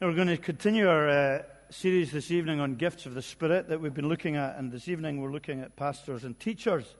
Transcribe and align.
We're 0.00 0.14
going 0.14 0.28
to 0.28 0.36
continue 0.36 0.88
our 0.88 1.08
uh, 1.08 1.42
series 1.70 2.12
this 2.12 2.30
evening 2.30 2.60
on 2.60 2.76
gifts 2.76 3.04
of 3.06 3.14
the 3.14 3.20
Spirit 3.20 3.68
that 3.68 3.80
we've 3.80 3.92
been 3.92 4.08
looking 4.08 4.36
at, 4.36 4.56
and 4.56 4.70
this 4.70 4.86
evening 4.86 5.20
we're 5.20 5.32
looking 5.32 5.60
at 5.60 5.74
pastors 5.74 6.22
and 6.22 6.38
teachers. 6.38 6.94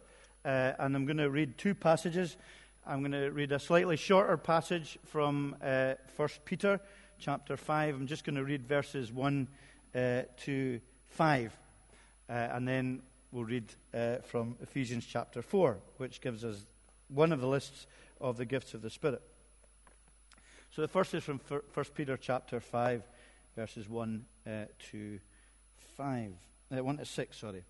Uh, 0.44 0.72
and 0.80 0.96
I'm 0.96 1.06
going 1.06 1.18
to 1.18 1.30
read 1.30 1.56
two 1.56 1.76
passages. 1.76 2.36
I'm 2.84 2.98
going 2.98 3.12
to 3.12 3.30
read 3.30 3.52
a 3.52 3.60
slightly 3.60 3.96
shorter 3.96 4.36
passage 4.36 4.98
from 5.04 5.54
uh, 5.62 5.94
1 6.16 6.28
Peter 6.44 6.80
chapter 7.20 7.56
5. 7.56 7.94
I'm 7.94 8.08
just 8.08 8.24
going 8.24 8.34
to 8.34 8.42
read 8.42 8.66
verses 8.66 9.12
1 9.12 9.46
uh, 9.94 10.22
to 10.38 10.80
5. 11.10 11.56
Uh, 12.28 12.32
and 12.32 12.66
then 12.66 13.02
we'll 13.30 13.44
read 13.44 13.72
uh, 13.94 14.16
from 14.24 14.56
Ephesians 14.60 15.06
chapter 15.08 15.40
4, 15.40 15.78
which 15.98 16.20
gives 16.20 16.44
us 16.44 16.66
one 17.06 17.30
of 17.30 17.40
the 17.40 17.46
lists 17.46 17.86
of 18.20 18.38
the 18.38 18.44
gifts 18.44 18.74
of 18.74 18.82
the 18.82 18.90
Spirit. 18.90 19.22
So 20.78 20.82
the 20.82 20.86
first 20.86 21.12
is 21.12 21.24
from 21.24 21.40
1 21.48 21.60
Peter 21.96 22.16
chapter 22.16 22.60
5, 22.60 23.02
verses 23.56 23.88
1 23.88 24.24
uh, 24.46 24.50
to 24.92 25.18
5. 25.96 26.32
Uh, 26.70 26.84
1 26.84 26.96
to 26.98 27.04
6, 27.04 27.36
sorry. 27.36 27.64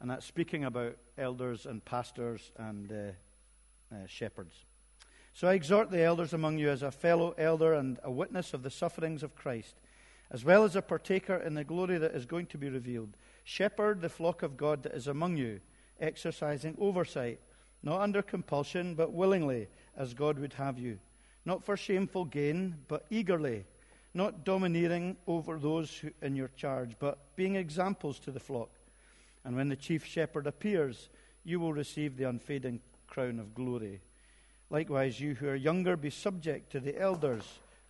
And 0.00 0.10
that's 0.10 0.24
speaking 0.24 0.64
about 0.64 0.96
elders 1.18 1.66
and 1.66 1.84
pastors 1.84 2.52
and 2.56 2.90
uh, 2.90 3.94
uh, 3.94 4.06
shepherds. 4.06 4.64
So 5.34 5.48
I 5.48 5.52
exhort 5.52 5.90
the 5.90 6.02
elders 6.02 6.32
among 6.32 6.56
you 6.56 6.70
as 6.70 6.82
a 6.82 6.90
fellow 6.90 7.34
elder 7.36 7.74
and 7.74 7.98
a 8.02 8.10
witness 8.10 8.54
of 8.54 8.62
the 8.62 8.70
sufferings 8.70 9.22
of 9.22 9.36
Christ, 9.36 9.74
as 10.30 10.42
well 10.42 10.64
as 10.64 10.74
a 10.76 10.80
partaker 10.80 11.36
in 11.36 11.52
the 11.52 11.62
glory 11.62 11.98
that 11.98 12.14
is 12.14 12.24
going 12.24 12.46
to 12.46 12.56
be 12.56 12.70
revealed. 12.70 13.18
Shepherd 13.44 14.00
the 14.00 14.08
flock 14.08 14.42
of 14.42 14.56
God 14.56 14.82
that 14.84 14.94
is 14.94 15.08
among 15.08 15.36
you, 15.36 15.60
exercising 16.00 16.74
oversight, 16.80 17.38
not 17.82 18.00
under 18.00 18.22
compulsion, 18.22 18.94
but 18.94 19.12
willingly, 19.12 19.68
as 19.94 20.14
God 20.14 20.38
would 20.38 20.54
have 20.54 20.78
you 20.78 21.00
not 21.46 21.64
for 21.64 21.76
shameful 21.76 22.24
gain, 22.24 22.74
but 22.88 23.06
eagerly, 23.08 23.64
not 24.12 24.44
domineering 24.44 25.16
over 25.26 25.58
those 25.58 25.96
who, 25.96 26.10
in 26.20 26.34
your 26.34 26.50
charge, 26.56 26.96
but 26.98 27.18
being 27.36 27.54
examples 27.54 28.18
to 28.18 28.32
the 28.32 28.40
flock. 28.40 28.70
And 29.44 29.54
when 29.54 29.68
the 29.68 29.76
chief 29.76 30.04
shepherd 30.04 30.48
appears, 30.48 31.08
you 31.44 31.60
will 31.60 31.72
receive 31.72 32.16
the 32.16 32.24
unfading 32.24 32.80
crown 33.06 33.38
of 33.38 33.54
glory. 33.54 34.00
Likewise, 34.70 35.20
you 35.20 35.34
who 35.34 35.48
are 35.48 35.54
younger, 35.54 35.96
be 35.96 36.10
subject 36.10 36.72
to 36.72 36.80
the 36.80 37.00
elders. 37.00 37.44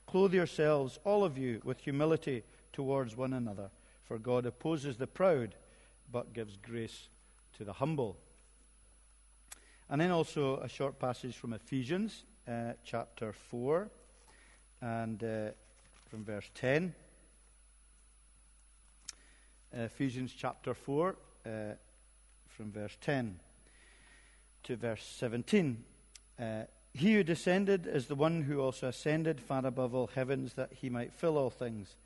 Clothe 0.06 0.34
yourselves, 0.34 0.98
all 1.04 1.24
of 1.24 1.38
you, 1.38 1.62
with 1.64 1.80
humility 1.80 2.44
towards 2.74 3.16
one 3.16 3.32
another. 3.32 3.70
For 4.04 4.18
God 4.18 4.44
opposes 4.44 4.98
the 4.98 5.06
proud, 5.06 5.54
but 6.12 6.34
gives 6.34 6.58
grace 6.58 7.08
to 7.56 7.64
the 7.64 7.72
humble. 7.72 8.18
And 9.88 10.00
then 10.00 10.10
also 10.10 10.58
a 10.58 10.68
short 10.68 10.98
passage 10.98 11.36
from 11.36 11.54
Ephesians 11.54 12.24
uh, 12.48 12.72
chapter 12.84 13.32
4 13.32 13.88
and 14.80 15.22
uh, 15.22 15.50
from 16.08 16.24
verse 16.24 16.48
10. 16.54 16.94
Ephesians 19.72 20.32
chapter 20.36 20.74
4 20.74 21.16
uh, 21.44 21.50
from 22.48 22.72
verse 22.72 22.96
10 23.00 23.40
to 24.62 24.76
verse 24.76 25.04
17. 25.18 25.84
Uh, 26.38 26.62
he 26.94 27.14
who 27.14 27.22
descended 27.22 27.86
is 27.86 28.06
the 28.06 28.14
one 28.14 28.42
who 28.42 28.60
also 28.60 28.88
ascended 28.88 29.40
far 29.40 29.66
above 29.66 29.94
all 29.94 30.10
heavens 30.14 30.54
that 30.54 30.72
he 30.72 30.88
might 30.88 31.12
fill 31.12 31.36
all 31.36 31.50
things. 31.50 31.96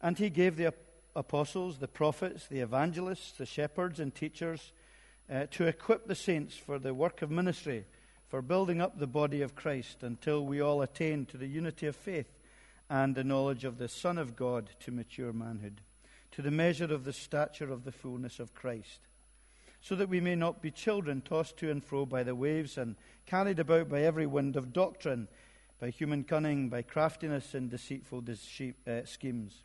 And 0.00 0.16
he 0.18 0.30
gave 0.30 0.56
the 0.56 0.74
apostles, 1.16 1.78
the 1.78 1.88
prophets, 1.88 2.46
the 2.46 2.60
evangelists, 2.60 3.32
the 3.32 3.46
shepherds, 3.46 3.98
and 3.98 4.14
teachers 4.14 4.72
uh, 5.32 5.46
to 5.52 5.66
equip 5.66 6.06
the 6.06 6.14
saints 6.14 6.56
for 6.56 6.78
the 6.78 6.94
work 6.94 7.22
of 7.22 7.30
ministry 7.30 7.84
for 8.28 8.42
building 8.42 8.80
up 8.80 8.98
the 8.98 9.06
body 9.06 9.40
of 9.40 9.54
Christ 9.54 10.02
until 10.02 10.44
we 10.44 10.60
all 10.60 10.82
attain 10.82 11.24
to 11.26 11.38
the 11.38 11.46
unity 11.46 11.86
of 11.86 11.96
faith 11.96 12.38
and 12.90 13.14
the 13.14 13.24
knowledge 13.24 13.64
of 13.64 13.78
the 13.78 13.88
Son 13.88 14.18
of 14.18 14.36
God 14.36 14.70
to 14.80 14.90
mature 14.90 15.32
manhood, 15.32 15.80
to 16.32 16.42
the 16.42 16.50
measure 16.50 16.92
of 16.92 17.04
the 17.04 17.12
stature 17.12 17.72
of 17.72 17.84
the 17.84 17.92
fullness 17.92 18.38
of 18.38 18.54
Christ, 18.54 19.00
so 19.80 19.94
that 19.94 20.10
we 20.10 20.20
may 20.20 20.34
not 20.34 20.60
be 20.60 20.70
children 20.70 21.22
tossed 21.22 21.56
to 21.58 21.70
and 21.70 21.82
fro 21.82 22.04
by 22.04 22.22
the 22.22 22.34
waves 22.34 22.76
and 22.76 22.96
carried 23.24 23.58
about 23.58 23.88
by 23.88 24.02
every 24.02 24.26
wind 24.26 24.56
of 24.56 24.72
doctrine, 24.72 25.28
by 25.80 25.88
human 25.88 26.24
cunning, 26.24 26.68
by 26.68 26.82
craftiness 26.82 27.54
and 27.54 27.70
deceitful 27.70 28.22
uh, 28.28 29.00
schemes. 29.04 29.62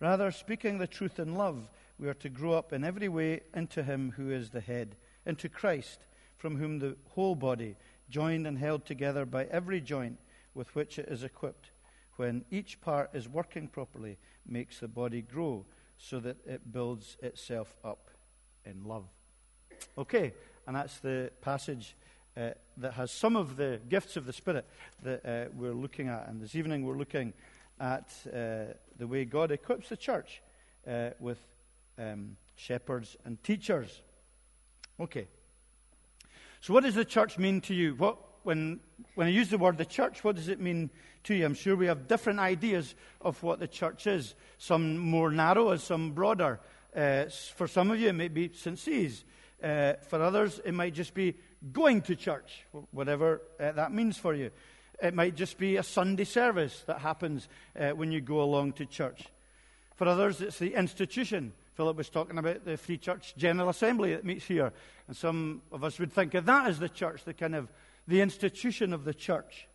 Rather, 0.00 0.30
speaking 0.30 0.78
the 0.78 0.86
truth 0.86 1.18
in 1.18 1.34
love, 1.34 1.68
we 1.98 2.08
are 2.08 2.14
to 2.14 2.28
grow 2.28 2.54
up 2.54 2.72
in 2.72 2.82
every 2.82 3.08
way 3.08 3.40
into 3.54 3.82
Him 3.82 4.14
who 4.16 4.30
is 4.30 4.50
the 4.50 4.62
head, 4.62 4.96
into 5.26 5.48
Christ, 5.48 6.00
from 6.38 6.56
whom 6.56 6.78
the 6.78 6.96
whole 7.10 7.34
body 7.34 7.76
joined 8.10 8.46
and 8.46 8.58
held 8.58 8.84
together 8.84 9.24
by 9.24 9.44
every 9.44 9.80
joint 9.80 10.18
with 10.54 10.74
which 10.74 10.98
it 10.98 11.08
is 11.08 11.22
equipped, 11.22 11.70
when 12.16 12.44
each 12.50 12.80
part 12.80 13.10
is 13.14 13.28
working 13.28 13.68
properly, 13.68 14.18
makes 14.46 14.80
the 14.80 14.88
body 14.88 15.22
grow 15.22 15.64
so 15.96 16.18
that 16.20 16.36
it 16.46 16.72
builds 16.72 17.16
itself 17.22 17.74
up 17.84 18.10
in 18.64 18.84
love. 18.84 19.04
Okay, 19.96 20.34
and 20.66 20.76
that's 20.76 20.98
the 20.98 21.30
passage 21.40 21.96
uh, 22.36 22.50
that 22.76 22.92
has 22.94 23.10
some 23.10 23.36
of 23.36 23.56
the 23.56 23.80
gifts 23.88 24.16
of 24.16 24.26
the 24.26 24.32
Spirit 24.32 24.66
that 25.02 25.24
uh, 25.24 25.48
we're 25.56 25.74
looking 25.74 26.08
at. 26.08 26.28
And 26.28 26.40
this 26.40 26.54
evening 26.54 26.84
we're 26.84 26.98
looking 26.98 27.32
at 27.78 28.12
uh, 28.26 28.74
the 28.98 29.06
way 29.06 29.24
God 29.24 29.50
equips 29.50 29.88
the 29.88 29.96
church 29.96 30.42
uh, 30.86 31.10
with 31.18 31.38
um, 31.98 32.36
shepherds 32.56 33.16
and 33.24 33.42
teachers. 33.42 34.02
Okay. 34.98 35.28
So, 36.62 36.74
what 36.74 36.84
does 36.84 36.94
the 36.94 37.06
church 37.06 37.38
mean 37.38 37.62
to 37.62 37.74
you? 37.74 37.94
What, 37.94 38.18
when, 38.42 38.80
when 39.14 39.26
I 39.26 39.30
use 39.30 39.48
the 39.48 39.56
word 39.56 39.78
the 39.78 39.86
church, 39.86 40.22
what 40.22 40.36
does 40.36 40.48
it 40.48 40.60
mean 40.60 40.90
to 41.24 41.34
you? 41.34 41.46
I'm 41.46 41.54
sure 41.54 41.74
we 41.74 41.86
have 41.86 42.06
different 42.06 42.38
ideas 42.38 42.94
of 43.22 43.42
what 43.42 43.60
the 43.60 43.66
church 43.66 44.06
is, 44.06 44.34
some 44.58 44.98
more 44.98 45.30
narrow 45.30 45.70
and 45.70 45.80
some 45.80 46.12
broader. 46.12 46.60
Uh, 46.94 47.24
for 47.54 47.66
some 47.66 47.90
of 47.90 47.98
you, 47.98 48.08
it 48.08 48.14
may 48.14 48.28
be 48.28 48.50
St. 48.52 48.78
C's. 48.78 49.24
Uh, 49.62 49.94
for 50.08 50.22
others, 50.22 50.60
it 50.62 50.72
might 50.72 50.92
just 50.92 51.14
be 51.14 51.34
going 51.72 52.02
to 52.02 52.14
church, 52.14 52.66
whatever 52.90 53.40
uh, 53.58 53.72
that 53.72 53.92
means 53.92 54.18
for 54.18 54.34
you. 54.34 54.50
It 55.02 55.14
might 55.14 55.36
just 55.36 55.56
be 55.56 55.76
a 55.76 55.82
Sunday 55.82 56.24
service 56.24 56.84
that 56.86 56.98
happens 56.98 57.48
uh, 57.78 57.90
when 57.90 58.12
you 58.12 58.20
go 58.20 58.42
along 58.42 58.74
to 58.74 58.84
church. 58.84 59.24
For 59.96 60.06
others, 60.06 60.42
it's 60.42 60.58
the 60.58 60.74
institution. 60.74 61.54
Philip 61.80 61.96
was 61.96 62.10
talking 62.10 62.36
about 62.36 62.66
the 62.66 62.76
Free 62.76 62.98
Church 62.98 63.34
General 63.38 63.70
Assembly 63.70 64.14
that 64.14 64.22
meets 64.22 64.44
here. 64.44 64.70
And 65.08 65.16
some 65.16 65.62
of 65.72 65.82
us 65.82 65.98
would 65.98 66.12
think 66.12 66.34
of 66.34 66.44
that 66.44 66.66
as 66.66 66.78
the 66.78 66.90
church, 66.90 67.24
the 67.24 67.32
kind 67.32 67.54
of 67.54 67.72
the 68.06 68.20
institution 68.20 68.92
of 68.92 69.04
the 69.04 69.14
church. 69.14 69.66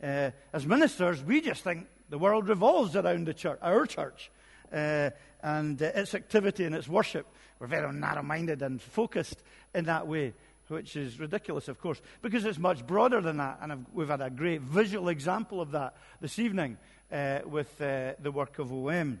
Uh, 0.00 0.30
as 0.52 0.64
ministers, 0.64 1.24
we 1.24 1.40
just 1.40 1.64
think 1.64 1.88
the 2.08 2.18
world 2.18 2.48
revolves 2.48 2.94
around 2.94 3.26
the 3.26 3.34
church, 3.34 3.58
our 3.62 3.84
church, 3.84 4.30
uh, 4.72 5.10
and 5.42 5.82
uh, 5.82 5.86
its 5.86 6.14
activity 6.14 6.66
and 6.66 6.74
its 6.76 6.86
worship. 6.86 7.26
We're 7.58 7.66
very 7.66 7.92
narrow 7.92 8.22
minded 8.22 8.62
and 8.62 8.80
focused 8.80 9.42
in 9.74 9.86
that 9.86 10.06
way, 10.06 10.34
which 10.68 10.94
is 10.94 11.18
ridiculous, 11.18 11.66
of 11.66 11.80
course, 11.80 12.00
because 12.22 12.44
it's 12.44 12.60
much 12.60 12.86
broader 12.86 13.20
than 13.20 13.38
that. 13.38 13.58
And 13.60 13.86
we've 13.92 14.06
had 14.06 14.20
a 14.20 14.30
great 14.30 14.60
visual 14.60 15.08
example 15.08 15.60
of 15.60 15.72
that 15.72 15.96
this 16.20 16.38
evening 16.38 16.78
uh, 17.10 17.40
with 17.44 17.82
uh, 17.82 18.12
the 18.22 18.30
work 18.30 18.60
of 18.60 18.72
OM. 18.72 19.18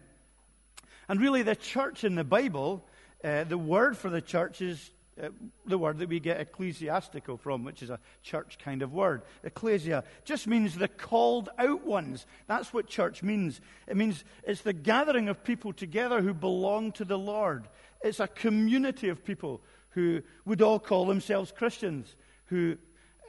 And 1.10 1.20
really, 1.20 1.42
the 1.42 1.56
church 1.56 2.04
in 2.04 2.14
the 2.14 2.22
Bible, 2.22 2.86
uh, 3.24 3.42
the 3.42 3.58
word 3.58 3.96
for 3.96 4.08
the 4.08 4.20
church 4.22 4.62
is 4.62 4.92
uh, 5.20 5.30
the 5.66 5.76
word 5.76 5.98
that 5.98 6.08
we 6.08 6.20
get 6.20 6.38
ecclesiastical 6.38 7.36
from, 7.36 7.64
which 7.64 7.82
is 7.82 7.90
a 7.90 7.98
church 8.22 8.58
kind 8.62 8.80
of 8.80 8.92
word. 8.92 9.22
Ecclesia 9.42 10.04
just 10.24 10.46
means 10.46 10.76
the 10.76 10.86
called 10.86 11.48
out 11.58 11.84
ones. 11.84 12.26
That's 12.46 12.72
what 12.72 12.86
church 12.86 13.24
means. 13.24 13.60
It 13.88 13.96
means 13.96 14.22
it's 14.44 14.60
the 14.60 14.72
gathering 14.72 15.28
of 15.28 15.42
people 15.42 15.72
together 15.72 16.22
who 16.22 16.32
belong 16.32 16.92
to 16.92 17.04
the 17.04 17.18
Lord. 17.18 17.66
It's 18.02 18.20
a 18.20 18.28
community 18.28 19.08
of 19.08 19.24
people 19.24 19.62
who 19.90 20.22
would 20.44 20.62
all 20.62 20.78
call 20.78 21.06
themselves 21.06 21.50
Christians, 21.50 22.14
who 22.44 22.78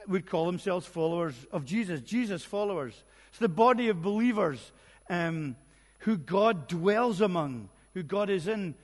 would 0.06 0.26
call 0.26 0.46
themselves 0.46 0.86
followers 0.86 1.34
of 1.50 1.64
Jesus, 1.64 2.00
Jesus 2.00 2.44
followers. 2.44 3.02
It's 3.30 3.40
the 3.40 3.48
body 3.48 3.88
of 3.88 4.02
believers 4.02 4.70
um, 5.10 5.56
who 6.02 6.16
God 6.16 6.68
dwells 6.68 7.20
among 7.20 7.68
who 7.94 8.02
God 8.02 8.30
is 8.30 8.48
in 8.48 8.74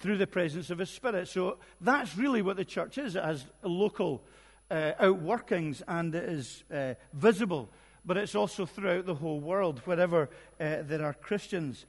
through 0.00 0.16
the 0.16 0.26
presence 0.26 0.70
of 0.70 0.78
His 0.78 0.90
Spirit. 0.90 1.28
So 1.28 1.58
that's 1.80 2.16
really 2.16 2.42
what 2.42 2.56
the 2.56 2.64
church 2.64 2.98
is. 2.98 3.16
It 3.16 3.24
has 3.24 3.44
local 3.62 4.22
uh, 4.70 4.92
outworkings 5.00 5.82
and 5.86 6.14
it 6.14 6.24
is 6.24 6.64
uh, 6.72 6.94
visible, 7.12 7.68
but 8.04 8.16
it's 8.16 8.34
also 8.34 8.66
throughout 8.66 9.06
the 9.06 9.14
whole 9.14 9.40
world, 9.40 9.80
wherever 9.84 10.30
uh, 10.60 10.76
there 10.82 11.04
are 11.04 11.14
Christians. 11.14 11.86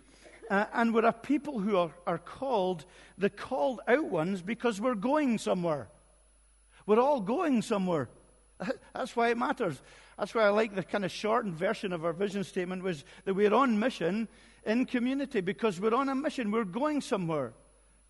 Uh, 0.50 0.66
and 0.74 0.94
we're 0.94 1.06
a 1.06 1.14
people 1.14 1.60
who 1.60 1.78
are, 1.78 1.92
are 2.08 2.18
called 2.18 2.86
the 3.18 3.30
called 3.30 3.82
out 3.88 4.06
ones 4.06 4.42
because 4.42 4.82
we're 4.82 4.96
going 4.96 5.38
somewhere. 5.38 5.88
We're 6.86 7.00
all 7.00 7.22
going 7.22 7.62
somewhere. 7.62 8.10
That's 8.94 9.16
why 9.16 9.30
it 9.30 9.38
matters. 9.38 9.82
That's 10.20 10.36
why 10.36 10.44
I 10.44 10.50
like 10.50 10.76
the 10.76 10.84
kind 10.84 11.06
of 11.06 11.12
shortened 11.12 11.56
version 11.56 11.94
of 11.94 12.04
our 12.04 12.12
vision 12.12 12.44
statement 12.44 12.84
was 12.84 13.06
that 13.24 13.36
we're 13.36 13.54
on 13.54 13.80
mission 13.80 14.28
in 14.66 14.86
community 14.86 15.40
because 15.40 15.80
we're 15.80 15.96
on 15.96 16.10
a 16.10 16.16
mission. 16.16 16.52
We're 16.52 16.66
going 16.66 17.00
somewhere. 17.00 17.54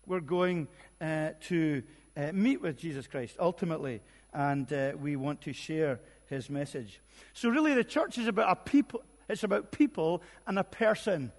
We're 0.06 0.18
going 0.18 0.66
uh, 1.00 1.30
to 1.42 1.84
uh, 2.16 2.32
meet 2.32 2.60
with 2.60 2.76
Jesus 2.76 3.06
Christ 3.06 3.36
ultimately, 3.38 4.00
and 4.32 4.70
uh, 4.72 4.92
we 5.00 5.14
want 5.14 5.42
to 5.42 5.52
share 5.52 6.00
his 6.26 6.50
message. 6.50 7.00
So, 7.32 7.48
really, 7.48 7.74
the 7.74 7.84
church 7.84 8.18
is 8.18 8.26
about 8.26 8.50
a 8.50 8.56
people. 8.56 9.04
It's 9.28 9.44
about 9.44 9.70
people 9.70 10.20
and 10.48 10.58
a 10.58 10.64
person. 10.64 11.30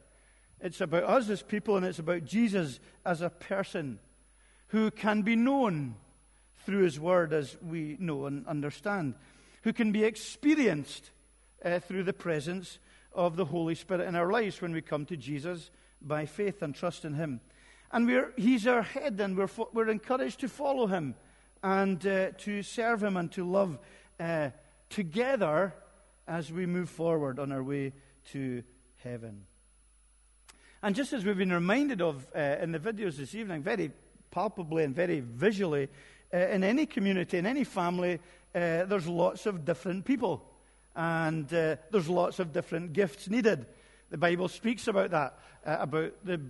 It's 0.62 0.80
about 0.80 1.04
us 1.04 1.30
as 1.30 1.42
people, 1.42 1.76
and 1.76 1.86
it's 1.86 2.00
about 2.00 2.24
Jesus 2.24 2.80
as 3.06 3.22
a 3.22 3.30
person 3.30 4.00
who 4.68 4.90
can 4.90 5.24
be 5.24 5.36
known 5.36 5.96
through 6.66 6.84
his 6.84 7.00
word 7.00 7.34
as 7.34 7.58
we 7.62 7.98
know 8.00 8.26
and 8.26 8.48
understand, 8.48 9.16
who 9.62 9.74
can 9.74 9.92
be 9.92 10.04
experienced 10.04 11.12
uh, 11.64 11.80
through 11.80 12.04
the 12.04 12.14
presence 12.14 12.80
of 13.14 13.36
the 13.36 13.46
Holy 13.46 13.76
Spirit 13.76 14.08
in 14.08 14.16
our 14.16 14.32
lives 14.32 14.62
when 14.62 14.74
we 14.74 14.82
come 14.82 15.06
to 15.06 15.18
Jesus 15.18 15.70
by 16.02 16.26
faith 16.26 16.62
and 16.62 16.74
trust 16.74 17.06
in 17.06 17.14
him. 17.14 17.42
And 17.92 18.10
he's 18.38 18.68
our 18.68 18.82
head, 18.82 19.20
and 19.20 19.38
we're, 19.38 19.48
fo- 19.48 19.70
we're 19.74 19.90
encouraged 19.90 20.40
to 20.40 20.48
follow 20.48 20.88
him 20.88 21.16
and 21.62 22.06
uh, 22.08 22.32
to 22.40 22.64
serve 22.64 23.04
him 23.04 23.18
and 23.18 23.32
to 23.34 23.48
love 23.48 23.78
uh, 24.20 24.50
together 24.90 25.74
as 26.28 26.52
we 26.52 26.66
move 26.66 26.90
forward 26.90 27.38
on 27.38 27.52
our 27.52 27.64
way 27.64 27.94
to 28.32 28.64
heaven. 29.04 29.46
And 30.82 30.96
just 30.96 31.14
as 31.14 31.26
we've 31.26 31.38
been 31.38 31.54
reminded 31.54 32.02
of 32.02 32.26
uh, 32.36 32.40
in 32.62 32.72
the 32.72 32.80
videos 32.80 33.18
this 33.18 33.36
evening, 33.36 33.62
very 33.62 33.92
palpably 34.32 34.84
and 34.84 34.96
very 34.96 35.20
visually, 35.20 35.90
uh, 36.34 36.38
in 36.38 36.64
any 36.64 36.86
community, 36.86 37.38
in 37.38 37.46
any 37.46 37.66
family, 37.66 38.20
uh, 38.54 38.86
there's 38.86 39.08
lots 39.08 39.46
of 39.46 39.66
different 39.66 40.06
people. 40.06 40.46
And 40.96 41.46
uh, 41.54 41.78
there's 41.92 42.10
lots 42.10 42.40
of 42.40 42.52
different 42.52 42.94
gifts 42.94 43.30
needed. 43.30 43.66
The 44.10 44.18
Bible 44.18 44.50
speaks 44.50 44.88
about 44.88 45.12
that, 45.12 45.40
uh, 45.66 45.78
about 45.80 46.14
the, 46.26 46.42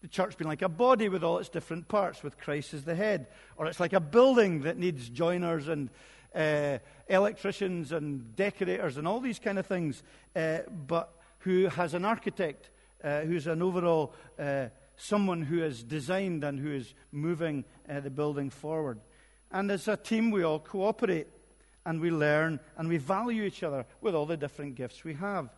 the 0.00 0.08
church 0.08 0.36
being 0.38 0.48
like 0.48 0.62
a 0.62 0.68
body 0.68 1.08
with 1.08 1.24
all 1.24 1.38
its 1.38 1.48
different 1.48 1.88
parts, 1.88 2.22
with 2.22 2.38
Christ 2.38 2.72
as 2.74 2.84
the 2.84 2.94
head. 2.94 3.26
Or 3.56 3.66
it's 3.66 3.80
like 3.80 3.92
a 3.92 4.00
building 4.00 4.62
that 4.62 4.78
needs 4.78 5.08
joiners 5.08 5.66
and 5.66 5.90
uh, 6.34 6.78
electricians 7.08 7.90
and 7.90 8.36
decorators 8.36 8.96
and 8.96 9.08
all 9.08 9.20
these 9.20 9.40
kind 9.40 9.58
of 9.58 9.66
things, 9.66 10.02
but 10.34 11.12
who 11.40 11.66
has 11.66 11.94
an 11.94 12.04
architect 12.04 12.70
uh, 13.02 13.22
who's 13.22 13.46
an 13.46 13.62
overall 13.62 14.12
uh, 14.38 14.66
someone 14.96 15.42
has 15.42 15.82
designed 15.82 16.44
and 16.44 16.58
who 16.58 16.72
is 16.72 16.92
moving 17.12 17.64
uh, 17.88 18.00
the 18.00 18.10
building 18.10 18.50
forward. 18.50 19.00
And 19.50 19.70
as 19.70 19.88
a 19.88 19.96
team, 19.96 20.30
we 20.30 20.42
all 20.42 20.58
cooperate 20.58 21.28
and 21.84 22.00
we 22.00 22.10
learn 22.10 22.60
and 22.76 22.88
we 22.88 22.98
value 22.98 23.42
each 23.42 23.62
other 23.62 23.86
with 24.00 24.14
all 24.14 24.26
the 24.26 24.36
different 24.36 24.74
gifts 24.74 25.04
we 25.04 25.14
have. 25.14 25.48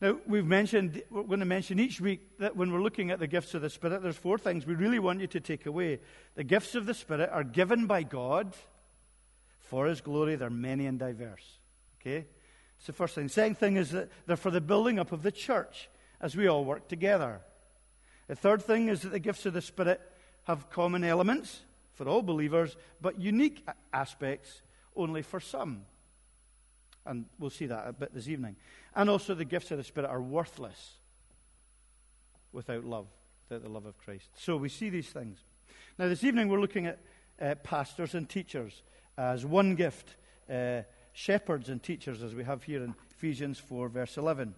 Now, 0.00 0.18
we've 0.26 0.46
mentioned, 0.46 1.02
we're 1.10 1.22
going 1.22 1.40
to 1.40 1.46
mention 1.46 1.80
each 1.80 2.00
week 2.00 2.38
that 2.38 2.54
when 2.54 2.70
we're 2.70 2.82
looking 2.82 3.10
at 3.10 3.18
the 3.18 3.26
gifts 3.26 3.54
of 3.54 3.62
the 3.62 3.70
Spirit, 3.70 4.02
there's 4.02 4.16
four 4.16 4.36
things 4.36 4.66
we 4.66 4.74
really 4.74 4.98
want 4.98 5.20
you 5.20 5.26
to 5.28 5.40
take 5.40 5.64
away. 5.64 6.00
The 6.34 6.44
gifts 6.44 6.74
of 6.74 6.84
the 6.84 6.92
Spirit 6.92 7.30
are 7.32 7.44
given 7.44 7.86
by 7.86 8.02
God 8.02 8.54
for 9.58 9.86
His 9.86 10.00
glory, 10.00 10.36
they're 10.36 10.50
many 10.50 10.86
and 10.86 10.98
diverse. 10.98 11.58
Okay? 12.00 12.26
It's 12.76 12.86
the 12.86 12.92
first 12.92 13.14
thing. 13.14 13.28
Second 13.28 13.58
thing 13.58 13.76
is 13.76 13.90
that 13.92 14.10
they're 14.26 14.36
for 14.36 14.50
the 14.50 14.60
building 14.60 14.98
up 14.98 15.12
of 15.12 15.22
the 15.22 15.32
church 15.32 15.88
as 16.20 16.36
we 16.36 16.46
all 16.46 16.64
work 16.64 16.88
together. 16.88 17.40
The 18.28 18.36
third 18.36 18.62
thing 18.62 18.88
is 18.88 19.02
that 19.02 19.10
the 19.10 19.18
gifts 19.18 19.46
of 19.46 19.54
the 19.54 19.62
Spirit 19.62 20.00
have 20.44 20.70
common 20.70 21.04
elements 21.04 21.62
for 21.94 22.06
all 22.06 22.22
believers, 22.22 22.76
but 23.00 23.18
unique 23.18 23.66
aspects 23.92 24.62
only 24.96 25.22
for 25.22 25.40
some. 25.40 25.82
And 27.04 27.26
we'll 27.38 27.50
see 27.50 27.66
that 27.66 27.86
a 27.86 27.92
bit 27.92 28.12
this 28.12 28.28
evening. 28.28 28.56
And 28.94 29.08
also, 29.08 29.34
the 29.34 29.44
gifts 29.44 29.70
of 29.70 29.78
the 29.78 29.84
Spirit 29.84 30.10
are 30.10 30.20
worthless 30.20 30.94
without 32.52 32.84
love, 32.84 33.06
without 33.48 33.62
the 33.62 33.70
love 33.70 33.86
of 33.86 33.96
Christ. 33.98 34.30
So 34.36 34.56
we 34.56 34.68
see 34.68 34.90
these 34.90 35.08
things. 35.08 35.38
Now, 35.98 36.08
this 36.08 36.24
evening, 36.24 36.48
we're 36.48 36.60
looking 36.60 36.86
at 36.86 36.98
uh, 37.40 37.54
pastors 37.56 38.14
and 38.14 38.28
teachers 38.28 38.82
as 39.16 39.46
one 39.46 39.76
gift, 39.76 40.16
uh, 40.50 40.82
shepherds 41.12 41.68
and 41.68 41.82
teachers, 41.82 42.22
as 42.22 42.34
we 42.34 42.44
have 42.44 42.64
here 42.64 42.82
in 42.82 42.94
Ephesians 43.10 43.58
4, 43.58 43.88
verse 43.88 44.16
11. 44.16 44.54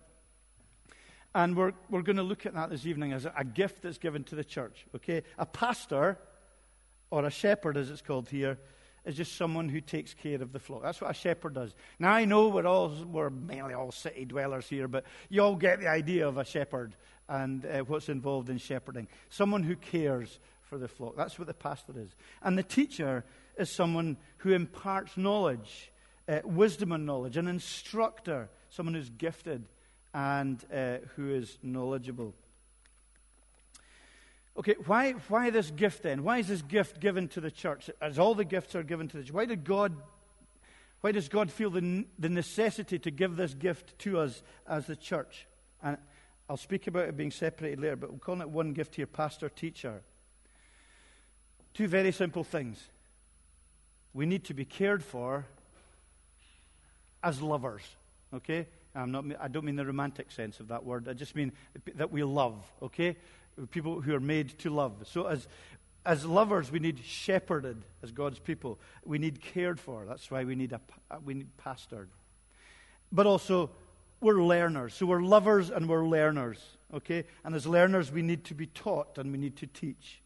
And 1.34 1.56
we're, 1.56 1.72
we're 1.90 2.02
going 2.02 2.16
to 2.16 2.22
look 2.22 2.46
at 2.46 2.54
that 2.54 2.70
this 2.70 2.86
evening 2.86 3.12
as 3.12 3.26
a, 3.26 3.32
a 3.36 3.44
gift 3.44 3.82
that's 3.82 3.98
given 3.98 4.24
to 4.24 4.34
the 4.34 4.44
church. 4.44 4.86
Okay? 4.96 5.22
A 5.38 5.46
pastor, 5.46 6.18
or 7.10 7.24
a 7.24 7.30
shepherd 7.30 7.76
as 7.76 7.90
it's 7.90 8.02
called 8.02 8.28
here, 8.28 8.58
is 9.04 9.16
just 9.16 9.36
someone 9.36 9.68
who 9.68 9.80
takes 9.80 10.14
care 10.14 10.40
of 10.42 10.52
the 10.52 10.58
flock. 10.58 10.82
That's 10.82 11.00
what 11.00 11.10
a 11.10 11.14
shepherd 11.14 11.54
does. 11.54 11.74
Now, 11.98 12.12
I 12.12 12.24
know 12.24 12.48
we're, 12.48 12.66
all, 12.66 12.92
we're 13.10 13.30
mainly 13.30 13.74
all 13.74 13.92
city 13.92 14.24
dwellers 14.24 14.68
here, 14.68 14.88
but 14.88 15.04
you 15.28 15.42
all 15.42 15.56
get 15.56 15.80
the 15.80 15.88
idea 15.88 16.26
of 16.28 16.38
a 16.38 16.44
shepherd 16.44 16.94
and 17.28 17.64
uh, 17.64 17.80
what's 17.80 18.08
involved 18.08 18.50
in 18.50 18.58
shepherding. 18.58 19.08
Someone 19.28 19.62
who 19.62 19.76
cares 19.76 20.38
for 20.62 20.78
the 20.78 20.88
flock. 20.88 21.16
That's 21.16 21.38
what 21.38 21.48
the 21.48 21.54
pastor 21.54 21.92
is. 21.96 22.10
And 22.42 22.56
the 22.58 22.62
teacher 22.62 23.24
is 23.56 23.70
someone 23.70 24.16
who 24.38 24.52
imparts 24.52 25.16
knowledge, 25.16 25.90
uh, 26.28 26.40
wisdom 26.44 26.92
and 26.92 27.06
knowledge, 27.06 27.36
an 27.36 27.48
instructor, 27.48 28.48
someone 28.70 28.94
who's 28.94 29.10
gifted 29.10 29.64
and 30.14 30.62
uh, 30.72 30.98
who 31.16 31.34
is 31.34 31.58
knowledgeable. 31.62 32.34
Okay, 34.58 34.74
why, 34.86 35.12
why 35.28 35.50
this 35.50 35.70
gift 35.70 36.02
then? 36.02 36.24
Why 36.24 36.38
is 36.38 36.48
this 36.48 36.62
gift 36.62 36.98
given 37.00 37.28
to 37.28 37.40
the 37.40 37.50
church? 37.50 37.88
As 38.02 38.18
all 38.18 38.34
the 38.34 38.44
gifts 38.44 38.74
are 38.74 38.82
given 38.82 39.06
to 39.08 39.16
the 39.16 39.22
church, 39.22 39.32
why 39.32 39.44
did 39.44 39.64
God 39.64 39.96
why 41.00 41.12
does 41.12 41.28
God 41.28 41.50
feel 41.50 41.70
the, 41.70 42.06
the 42.18 42.28
necessity 42.28 42.98
to 42.98 43.10
give 43.10 43.36
this 43.36 43.54
gift 43.54 43.98
to 44.00 44.18
us 44.18 44.42
as 44.66 44.86
the 44.86 44.96
church? 44.96 45.46
And 45.82 45.96
I'll 46.48 46.56
speak 46.56 46.86
about 46.86 47.08
it 47.08 47.16
being 47.16 47.30
separated 47.30 47.80
later, 47.80 47.96
but 47.96 48.12
we're 48.12 48.18
calling 48.18 48.40
it 48.40 48.50
one 48.50 48.72
gift 48.72 48.96
here 48.96 49.06
pastor, 49.06 49.48
teacher. 49.48 50.02
Two 51.72 51.86
very 51.86 52.10
simple 52.10 52.42
things. 52.42 52.82
We 54.12 54.26
need 54.26 54.44
to 54.44 54.54
be 54.54 54.64
cared 54.64 55.04
for 55.04 55.46
as 57.22 57.40
lovers, 57.40 57.82
okay? 58.34 58.66
I'm 58.94 59.12
not, 59.12 59.24
I 59.38 59.46
don't 59.46 59.64
mean 59.64 59.76
the 59.76 59.86
romantic 59.86 60.32
sense 60.32 60.58
of 60.58 60.68
that 60.68 60.84
word. 60.84 61.06
I 61.08 61.12
just 61.12 61.36
mean 61.36 61.52
that 61.94 62.10
we 62.10 62.24
love, 62.24 62.56
okay? 62.82 63.16
People 63.70 64.00
who 64.00 64.14
are 64.14 64.20
made 64.20 64.58
to 64.60 64.70
love. 64.70 65.06
So, 65.10 65.26
as, 65.26 65.48
as 66.04 66.24
lovers, 66.24 66.70
we 66.70 66.78
need 66.78 67.00
shepherded 67.04 67.84
as 68.02 68.12
God's 68.12 68.38
people. 68.38 68.78
We 69.04 69.18
need 69.18 69.40
cared 69.40 69.80
for. 69.80 70.04
That's 70.06 70.30
why 70.30 70.44
we 70.44 70.54
need, 70.54 70.72
a, 70.72 70.80
uh, 71.10 71.16
we 71.24 71.34
need 71.34 71.48
pastored. 71.56 72.08
But 73.10 73.26
also, 73.26 73.70
we're 74.20 74.42
learners. 74.42 74.94
So, 74.94 75.06
we're 75.06 75.22
lovers 75.22 75.70
and 75.70 75.88
we're 75.88 76.06
learners, 76.06 76.58
okay? 76.94 77.24
And 77.44 77.54
as 77.54 77.66
learners, 77.66 78.12
we 78.12 78.22
need 78.22 78.44
to 78.44 78.54
be 78.54 78.66
taught 78.66 79.18
and 79.18 79.32
we 79.32 79.38
need 79.38 79.56
to 79.56 79.66
teach 79.66 80.20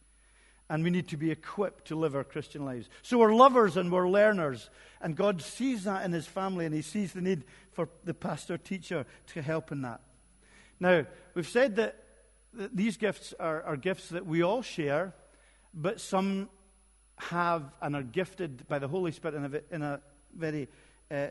and 0.73 0.83
we 0.83 0.89
need 0.89 1.07
to 1.09 1.19
be 1.19 1.31
equipped 1.31 1.89
to 1.89 1.95
live 1.95 2.17
our 2.17 2.25
Christian 2.25 2.65
lives. 2.65 2.89
So 3.03 3.19
we're 3.19 3.35
lovers 3.35 3.77
and 3.77 3.93
we're 3.93 4.09
learners, 4.09 4.71
and 5.03 5.15
God 5.15 5.43
sees 5.43 5.85
that 5.85 6.03
in 6.03 6.13
His 6.13 6.27
family, 6.27 6.65
and 6.65 6.75
He 6.75 6.81
sees 6.81 7.13
the 7.13 7.21
need 7.21 7.45
for 7.73 7.91
the 8.05 8.15
pastor 8.15 8.57
teacher 8.57 9.05
to 9.35 9.43
help 9.43 9.71
in 9.71 9.83
that. 9.83 10.01
Now, 10.81 11.05
we've 11.35 11.47
said 11.47 11.77
that 11.77 12.02
these 12.53 12.97
gifts 12.97 13.35
are, 13.39 13.63
are 13.63 13.77
gifts 13.77 14.11
that 14.11 14.27
we 14.27 14.43
all 14.43 14.63
share, 14.63 15.15
but 15.75 16.01
some 16.01 16.49
have 17.17 17.65
and 17.81 17.97
are 17.97 18.03
gifted 18.03 18.67
by 18.69 18.79
the 18.79 18.89
Holy 18.89 19.13
Spirit 19.13 19.37
in 19.37 19.45
a, 19.45 19.75
in 19.75 19.83
a 19.83 20.01
very 20.37 20.69
uh, 21.11 21.29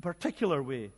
particular 0.00 0.62
way. 0.62 0.90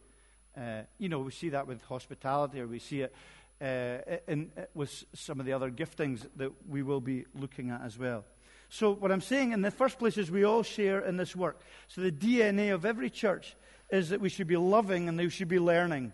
Uh, 0.57 0.83
you 0.99 1.09
know, 1.09 1.21
we 1.21 1.31
see 1.31 1.51
that 1.51 1.67
with 1.67 1.83
hospitality, 1.83 2.61
or 2.61 2.67
we 2.67 2.79
see 2.79 3.03
it 3.03 3.15
uh, 3.61 4.19
in, 4.29 4.51
uh, 4.57 4.63
with 4.75 5.05
some 5.15 5.41
of 5.41 5.47
the 5.47 5.53
other 5.53 5.71
giftings 5.71 6.27
that 6.37 6.51
we 6.69 6.83
will 6.83 7.01
be 7.01 7.25
looking 7.35 7.71
at 7.71 7.83
as 7.83 7.99
well. 7.99 8.25
So, 8.69 8.93
what 8.93 9.13
I'm 9.13 9.21
saying 9.21 9.53
in 9.53 9.61
the 9.61 9.71
first 9.71 9.99
place 9.99 10.17
is 10.17 10.31
we 10.31 10.45
all 10.45 10.63
share 10.63 11.01
in 11.01 11.17
this 11.17 11.37
work. 11.37 11.61
So, 11.89 12.01
the 12.01 12.13
DNA 12.13 12.73
of 12.73 12.85
every 12.85 13.11
church 13.11 13.55
is 13.91 14.09
that 14.09 14.21
we 14.21 14.31
should 14.31 14.47
be 14.47 14.57
loving 14.57 15.09
and 15.09 15.19
we 15.19 15.29
should 15.29 15.49
be 15.49 15.59
learning. 15.59 16.13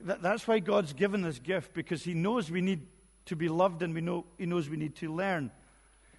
That, 0.00 0.22
that's 0.22 0.46
why 0.46 0.58
God's 0.58 0.92
given 0.92 1.22
this 1.22 1.38
gift, 1.38 1.74
because 1.74 2.04
He 2.04 2.14
knows 2.14 2.50
we 2.50 2.60
need 2.60 2.86
to 3.26 3.36
be 3.36 3.48
loved 3.48 3.82
and 3.82 3.94
we 3.94 4.00
know, 4.00 4.24
He 4.38 4.46
knows 4.46 4.68
we 4.68 4.76
need 4.76 4.96
to 4.96 5.12
learn. 5.12 5.50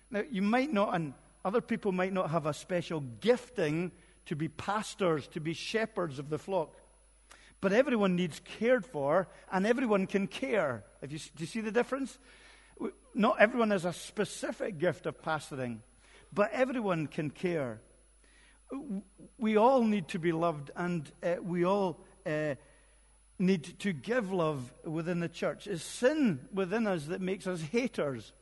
Now, 0.10 0.24
you 0.30 0.42
might 0.42 0.72
not, 0.72 0.96
and 0.96 1.14
other 1.44 1.62
people 1.62 1.92
might 1.92 2.14
not 2.14 2.32
have 2.32 2.46
a 2.46 2.54
special 2.54 3.02
gifting 3.22 3.92
to 4.26 4.36
be 4.36 4.48
pastors, 4.48 5.28
to 5.30 5.40
be 5.40 5.54
shepherds 5.54 6.20
of 6.20 6.30
the 6.30 6.38
flock. 6.38 6.76
But 7.60 7.74
everyone 7.74 8.16
needs 8.16 8.42
cared 8.60 8.86
for, 8.86 9.28
and 9.52 9.66
everyone 9.66 10.06
can 10.06 10.28
care. 10.28 10.84
You, 11.02 11.18
do 11.18 11.26
you 11.38 11.46
see 11.46 11.62
the 11.62 11.72
difference? 11.72 12.18
Not 13.16 13.40
everyone 13.40 13.72
has 13.72 13.86
a 13.86 13.94
specific 13.94 14.78
gift 14.78 15.06
of 15.06 15.22
pastoring, 15.22 15.80
but 16.32 16.52
everyone 16.52 17.08
can 17.08 17.32
care. 17.32 17.82
We 19.38 19.58
all 19.58 19.84
need 19.84 20.10
to 20.10 20.20
be 20.20 20.32
loved, 20.32 20.72
and 20.76 21.10
uh, 21.24 21.36
we 21.42 21.66
all 21.66 22.00
uh, 22.26 22.56
need 23.40 23.80
to 23.80 23.94
give 23.94 24.32
love 24.32 24.74
within 24.84 25.20
the 25.20 25.30
church. 25.30 25.68
It's 25.68 25.84
sin 25.84 26.48
within 26.54 26.88
us 26.88 27.06
that 27.06 27.22
makes 27.22 27.48
us 27.48 27.62
haters. 27.62 28.34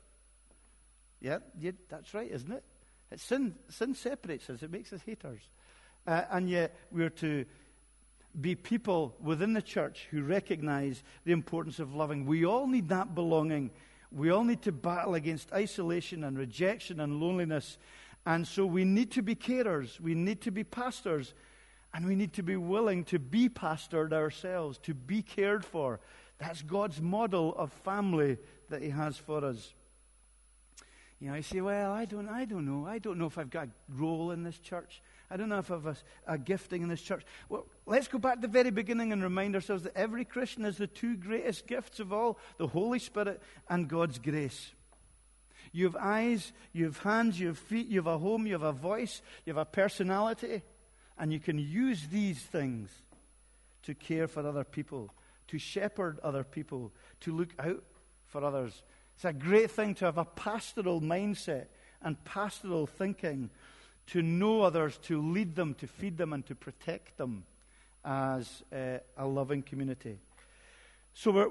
Yeah, 1.22 1.40
yeah 1.60 1.72
that's 1.90 2.14
right, 2.14 2.32
isn't 2.32 2.52
it? 2.52 2.64
It's 3.12 3.24
sin, 3.24 3.56
sin 3.70 3.96
separates 3.96 4.50
us, 4.50 4.64
it 4.64 4.72
makes 4.72 4.92
us 4.94 5.02
haters. 5.06 5.42
Uh, 6.08 6.24
and 6.32 6.50
yet 6.50 6.76
we're 6.92 7.10
to 7.10 7.46
be 8.40 8.56
people 8.56 9.16
within 9.22 9.54
the 9.54 9.62
church 9.62 10.08
who 10.12 10.22
recognize 10.22 11.04
the 11.24 11.32
importance 11.32 11.80
of 11.80 11.96
loving. 11.96 12.26
We 12.26 12.46
all 12.46 12.68
need 12.68 12.90
that 12.90 13.16
belonging. 13.16 13.72
We 14.12 14.30
all 14.30 14.44
need 14.44 14.62
to 14.64 14.72
battle 14.72 15.16
against 15.16 15.52
isolation 15.54 16.24
and 16.24 16.38
rejection 16.38 17.00
and 17.00 17.20
loneliness. 17.20 17.78
And 18.26 18.48
so 18.48 18.66
we 18.66 18.86
need 18.86 19.12
to 19.12 19.22
be 19.22 19.36
carers. 19.36 20.00
We 20.00 20.16
need 20.16 20.42
to 20.42 20.52
be 20.52 20.64
pastors. 20.64 21.34
And 21.96 22.06
we 22.06 22.16
need 22.18 22.34
to 22.34 22.44
be 22.44 22.58
willing 22.58 23.06
to 23.06 23.20
be 23.20 23.48
pastored 23.48 24.12
ourselves, 24.12 24.78
to 24.80 24.94
be 24.94 25.22
cared 25.22 25.64
for, 25.64 26.02
That's 26.38 26.62
God's 26.62 27.00
model 27.00 27.56
of 27.56 27.72
family 27.72 28.38
that 28.70 28.82
He 28.82 28.90
has 28.90 29.16
for 29.16 29.46
us. 29.46 29.74
You 31.22 31.30
know, 31.30 31.36
you 31.36 31.42
say, 31.42 31.62
well, 31.62 31.94
I 31.94 32.04
don't, 32.04 32.28
I 32.28 32.44
don't 32.44 32.66
know. 32.66 32.86
I 32.86 33.00
don't 33.00 33.18
know 33.18 33.28
if 33.28 33.38
I've 33.38 33.50
got 33.50 33.68
a 33.68 33.72
role 33.90 34.32
in 34.32 34.44
this 34.44 34.58
church. 34.58 35.02
I 35.32 35.38
don't 35.38 35.48
know 35.48 35.60
if 35.60 35.72
I've 35.72 35.86
a, 35.86 35.96
a 36.28 36.38
gifting 36.38 36.82
in 36.82 36.90
this 36.90 37.02
church. 37.02 37.24
Well, 37.48 37.66
let's 37.86 38.10
go 38.10 38.18
back 38.18 38.36
to 38.36 38.42
the 38.42 38.48
very 38.50 38.72
beginning 38.72 39.14
and 39.14 39.24
remind 39.24 39.56
ourselves 39.56 39.84
that 39.84 39.96
every 39.96 40.26
Christian 40.26 40.66
has 40.66 40.78
the 40.78 40.88
two 40.88 41.16
greatest 41.16 41.66
gifts 41.66 42.02
of 42.02 42.12
all 42.12 42.38
the 42.58 42.68
Holy 42.68 43.00
Spirit 43.00 43.42
and 43.70 43.88
God's 43.88 44.20
grace. 44.20 44.74
You 45.72 45.86
have 45.86 45.96
eyes, 45.96 46.52
you 46.74 46.84
have 46.86 46.98
hands, 46.98 47.40
you 47.40 47.48
have 47.48 47.58
feet, 47.58 47.88
you 47.88 48.00
have 48.00 48.08
a 48.08 48.18
home, 48.18 48.46
you 48.46 48.54
have 48.54 48.64
a 48.64 48.74
voice, 48.74 49.22
you 49.46 49.54
have 49.54 49.62
a 49.62 49.66
personality, 49.66 50.62
and 51.18 51.32
you 51.32 51.40
can 51.40 51.58
use 51.58 52.08
these 52.08 52.40
things 52.40 52.90
to 53.84 53.94
care 53.94 54.28
for 54.28 54.46
other 54.46 54.64
people, 54.64 55.14
to 55.48 55.58
shepherd 55.58 56.20
other 56.24 56.44
people, 56.44 56.92
to 57.22 57.36
look 57.36 57.50
out 57.60 57.84
for 58.26 58.44
others. 58.44 58.84
It's 59.16 59.26
a 59.26 59.34
great 59.34 59.72
thing 59.72 59.96
to 59.96 60.06
have 60.06 60.18
a 60.18 60.26
pastoral 60.26 61.02
mindset 61.02 61.68
and 62.02 62.22
pastoral 62.26 62.86
thinking, 62.86 63.50
to 64.08 64.22
know 64.22 64.62
others, 64.62 64.98
to 65.04 65.22
lead 65.22 65.56
them, 65.56 65.74
to 65.76 65.88
feed 65.88 66.18
them, 66.18 66.34
and 66.34 66.46
to 66.46 66.56
protect 66.56 67.18
them 67.18 67.46
as 68.04 68.64
uh, 68.74 68.98
a 69.18 69.26
loving 69.26 69.64
community. 69.64 70.20
So 71.14 71.32
we're, 71.32 71.50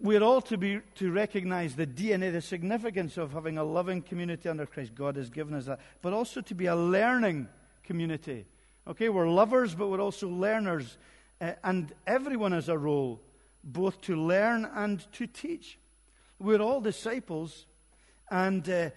we're 0.00 0.22
all 0.22 0.40
to, 0.42 0.56
be, 0.56 0.80
to 0.96 1.10
recognize 1.10 1.74
the 1.74 1.86
DNA, 1.86 2.32
the 2.32 2.40
significance 2.40 3.18
of 3.18 3.32
having 3.32 3.58
a 3.58 3.64
loving 3.64 4.00
community 4.00 4.48
under 4.48 4.64
Christ. 4.64 4.94
God 4.94 5.16
has 5.16 5.28
given 5.28 5.54
us 5.54 5.66
that. 5.66 5.80
But 6.00 6.12
also 6.12 6.40
to 6.40 6.54
be 6.54 6.66
a 6.66 6.76
learning 6.76 7.48
community. 7.82 8.46
Okay, 8.86 9.08
we're 9.08 9.28
lovers, 9.28 9.74
but 9.74 9.88
we're 9.88 10.00
also 10.00 10.28
learners. 10.28 10.96
Uh, 11.40 11.52
and 11.62 11.92
everyone 12.06 12.52
has 12.52 12.68
a 12.68 12.76
role, 12.76 13.20
both 13.62 14.00
to 14.02 14.16
learn 14.16 14.68
and 14.74 15.04
to 15.12 15.26
teach. 15.26 15.78
We're 16.40 16.60
all 16.60 16.80
disciples, 16.80 17.66
and 18.28 18.68
uh, 18.68 18.90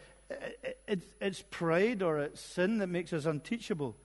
it, 0.87 1.03
it's 1.21 1.43
pride 1.51 2.01
or 2.01 2.19
it's 2.19 2.41
sin 2.41 2.79
that 2.79 2.87
makes 2.87 3.13
us 3.13 3.25
unteachable. 3.25 3.95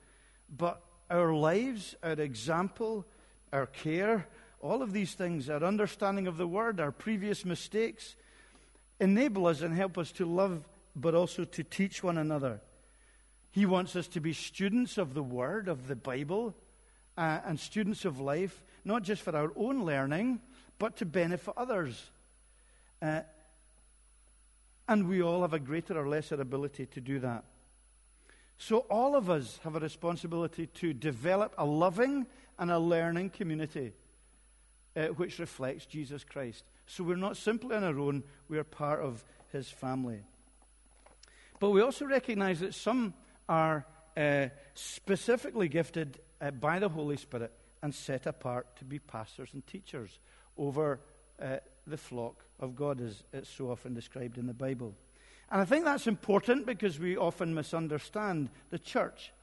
But 0.55 0.81
our 1.09 1.33
lives, 1.33 1.95
our 2.03 2.11
example, 2.11 3.05
our 3.51 3.65
care, 3.65 4.27
all 4.59 4.83
of 4.83 4.93
these 4.93 5.15
things, 5.15 5.49
our 5.49 5.63
understanding 5.63 6.27
of 6.27 6.37
the 6.37 6.47
word, 6.47 6.79
our 6.79 6.91
previous 6.91 7.43
mistakes, 7.43 8.15
enable 8.99 9.47
us 9.47 9.61
and 9.61 9.75
help 9.75 9.97
us 9.97 10.11
to 10.11 10.25
love, 10.27 10.63
but 10.95 11.15
also 11.15 11.43
to 11.43 11.63
teach 11.63 12.03
one 12.03 12.19
another. 12.19 12.61
He 13.51 13.65
wants 13.65 13.95
us 13.95 14.07
to 14.09 14.21
be 14.21 14.33
students 14.33 14.97
of 14.97 15.13
the 15.13 15.23
word, 15.23 15.67
of 15.67 15.87
the 15.87 15.95
Bible, 15.95 16.55
uh, 17.17 17.39
and 17.45 17.59
students 17.59 18.05
of 18.05 18.19
life, 18.19 18.63
not 18.85 19.03
just 19.03 19.21
for 19.21 19.35
our 19.35 19.51
own 19.55 19.85
learning, 19.85 20.39
but 20.79 20.97
to 20.97 21.05
benefit 21.05 21.53
others. 21.57 22.09
Uh, 23.01 23.21
and 24.87 25.07
we 25.07 25.21
all 25.21 25.41
have 25.41 25.53
a 25.53 25.59
greater 25.59 25.97
or 25.97 26.07
lesser 26.07 26.39
ability 26.39 26.85
to 26.87 27.01
do 27.01 27.19
that. 27.19 27.43
So, 28.57 28.79
all 28.89 29.15
of 29.15 29.29
us 29.29 29.59
have 29.63 29.75
a 29.75 29.79
responsibility 29.79 30.67
to 30.67 30.93
develop 30.93 31.55
a 31.57 31.65
loving 31.65 32.27
and 32.59 32.69
a 32.69 32.77
learning 32.77 33.31
community 33.31 33.93
uh, 34.95 35.07
which 35.07 35.39
reflects 35.39 35.85
Jesus 35.85 36.23
Christ. 36.23 36.63
So, 36.85 37.03
we're 37.03 37.15
not 37.15 37.37
simply 37.37 37.75
on 37.75 37.83
our 37.83 37.97
own, 37.97 38.23
we 38.49 38.59
are 38.59 38.63
part 38.63 39.01
of 39.01 39.23
his 39.51 39.69
family. 39.69 40.19
But 41.59 41.71
we 41.71 41.81
also 41.81 42.05
recognize 42.05 42.59
that 42.59 42.73
some 42.73 43.13
are 43.47 43.85
uh, 44.17 44.47
specifically 44.73 45.67
gifted 45.67 46.19
uh, 46.39 46.51
by 46.51 46.79
the 46.79 46.89
Holy 46.89 47.17
Spirit 47.17 47.51
and 47.81 47.93
set 47.93 48.25
apart 48.25 48.75
to 48.77 48.85
be 48.85 48.99
pastors 48.99 49.49
and 49.53 49.65
teachers 49.65 50.19
over 50.57 50.99
uh, 51.41 51.57
the 51.87 51.97
flock 51.97 52.45
of 52.59 52.75
God, 52.75 53.01
as 53.01 53.23
it's 53.33 53.49
so 53.49 53.71
often 53.71 53.93
described 53.93 54.37
in 54.37 54.47
the 54.47 54.53
Bible. 54.53 54.93
And 55.49 55.59
I 55.61 55.65
think 55.65 55.85
that's 55.85 56.07
important 56.07 56.65
because 56.65 56.99
we 56.99 57.17
often 57.17 57.53
misunderstand 57.53 58.49
the 58.69 58.79
church 58.79 59.33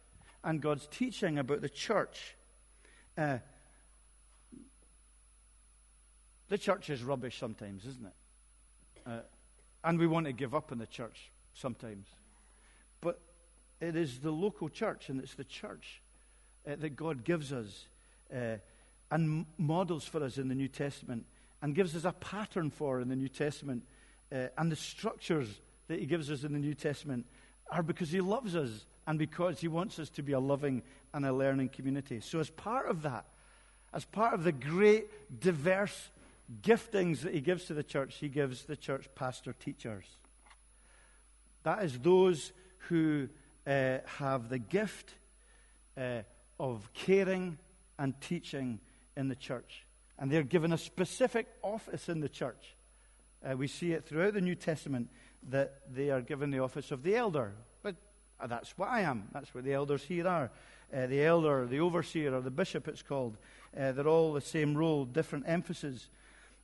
and 0.45 0.61
God's 0.61 0.87
teaching 0.87 1.39
about 1.39 1.61
the 1.61 1.69
church. 1.69 2.37
Uh, 3.17 3.39
the 6.49 6.59
church 6.59 6.89
is 6.89 7.03
rubbish 7.03 7.39
sometimes, 7.39 7.85
isn't 7.85 8.07
it? 8.07 8.13
Uh, 9.07 9.21
and 9.85 9.99
we 9.99 10.07
want 10.07 10.27
to 10.27 10.33
give 10.33 10.55
up 10.55 10.73
on 10.73 10.79
the 10.79 10.87
church 10.87 11.31
sometimes. 11.55 12.07
It 13.81 13.97
is 13.97 14.21
the 14.21 14.31
local 14.31 14.69
church, 14.69 15.09
and 15.09 15.21
it's 15.21 15.35
the 15.35 15.45
church 15.45 16.03
uh, 16.67 16.77
that 16.77 16.97
God 16.97 17.25
gives 17.25 17.53
us 17.53 17.87
uh, 18.35 18.57
and 19.11 19.47
models 19.57 20.05
for 20.05 20.23
us 20.23 20.39
in 20.39 20.49
the 20.49 20.55
New 20.55 20.69
Testament 20.69 21.25
and 21.63 21.75
gives 21.75 21.97
us 21.97 22.05
a 22.05 22.13
pattern 22.13 22.71
for 22.71 23.01
in 23.01 23.09
the 23.09 23.17
New 23.17 23.29
Testament. 23.29 23.85
Uh, 24.31 24.49
and 24.59 24.71
the 24.71 24.77
structures 24.77 25.49
that 25.89 25.99
he 25.99 26.07
gives 26.07 26.31
us 26.31 26.45
in 26.45 26.53
the 26.53 26.59
New 26.59 26.75
Testament 26.75 27.27
are 27.71 27.83
because 27.83 28.11
he 28.11 28.21
loves 28.21 28.55
us 28.55 28.85
and 29.07 29.19
because 29.19 29.61
he 29.61 29.69
wants 29.69 29.99
us 29.99 30.11
to 30.11 30.23
be 30.23 30.33
a 30.33 30.41
loving 30.41 30.83
and 31.15 31.25
a 31.25 31.33
learning 31.33 31.71
community. 31.71 32.21
So, 32.21 32.41
as 32.41 32.51
part 32.51 32.89
of 32.89 33.03
that, 33.03 33.25
as 33.95 34.05
part 34.05 34.35
of 34.35 34.45
the 34.45 34.53
great, 34.53 35.07
diverse 35.41 36.11
giftings 36.63 37.21
that 37.21 37.33
he 37.33 37.41
gives 37.41 37.65
to 37.67 37.75
the 37.75 37.83
church, 37.83 38.17
he 38.17 38.29
gives 38.29 38.65
the 38.65 38.77
church 38.77 39.09
pastor 39.15 39.55
teachers. 39.55 40.05
That 41.63 41.83
is 41.85 41.99
those 41.99 42.53
who 42.89 43.29
uh, 43.69 43.99
have 44.07 44.49
the 44.49 44.59
gift 44.59 45.15
uh, 45.97 46.23
of 46.59 46.91
caring 46.95 47.59
and 47.99 48.19
teaching 48.21 48.81
in 49.17 49.29
the 49.29 49.37
church. 49.37 49.85
And 50.19 50.31
they're 50.31 50.43
given 50.43 50.73
a 50.73 50.79
specific 50.79 51.47
office 51.63 52.09
in 52.09 52.21
the 52.21 52.29
church. 52.29 52.75
Uh, 53.45 53.57
we 53.57 53.69
see 53.69 53.93
it 53.93 54.05
throughout 54.07 54.33
the 54.33 54.41
New 54.41 54.55
Testament 54.55 55.11
that 55.51 55.81
they 55.93 56.11
are 56.11 56.23
given 56.23 56.51
the 56.51 56.61
office 56.61 56.91
of 56.91 57.03
the 57.03 57.15
elder. 57.15 57.53
But 57.83 57.97
uh, 58.41 58.47
that's 58.47 58.77
what 58.79 58.89
I 58.89 59.03
am. 59.03 59.29
That's 59.33 59.55
what 59.55 59.65
the 59.65 59.75
elders 59.75 60.03
here 60.03 60.27
are. 60.27 60.51
Uh, 60.93 61.07
the 61.07 61.23
elder, 61.23 61.67
the 61.67 61.81
overseer, 61.81 62.35
or 62.35 62.41
the 62.41 62.51
bishop, 62.51 62.89
it's 62.89 63.03
called. 63.03 63.37
Uh, 63.79 63.93
they're 63.93 64.09
all 64.09 64.33
the 64.33 64.41
same 64.41 64.77
role, 64.77 65.05
different 65.05 65.45
emphasis. 65.47 66.09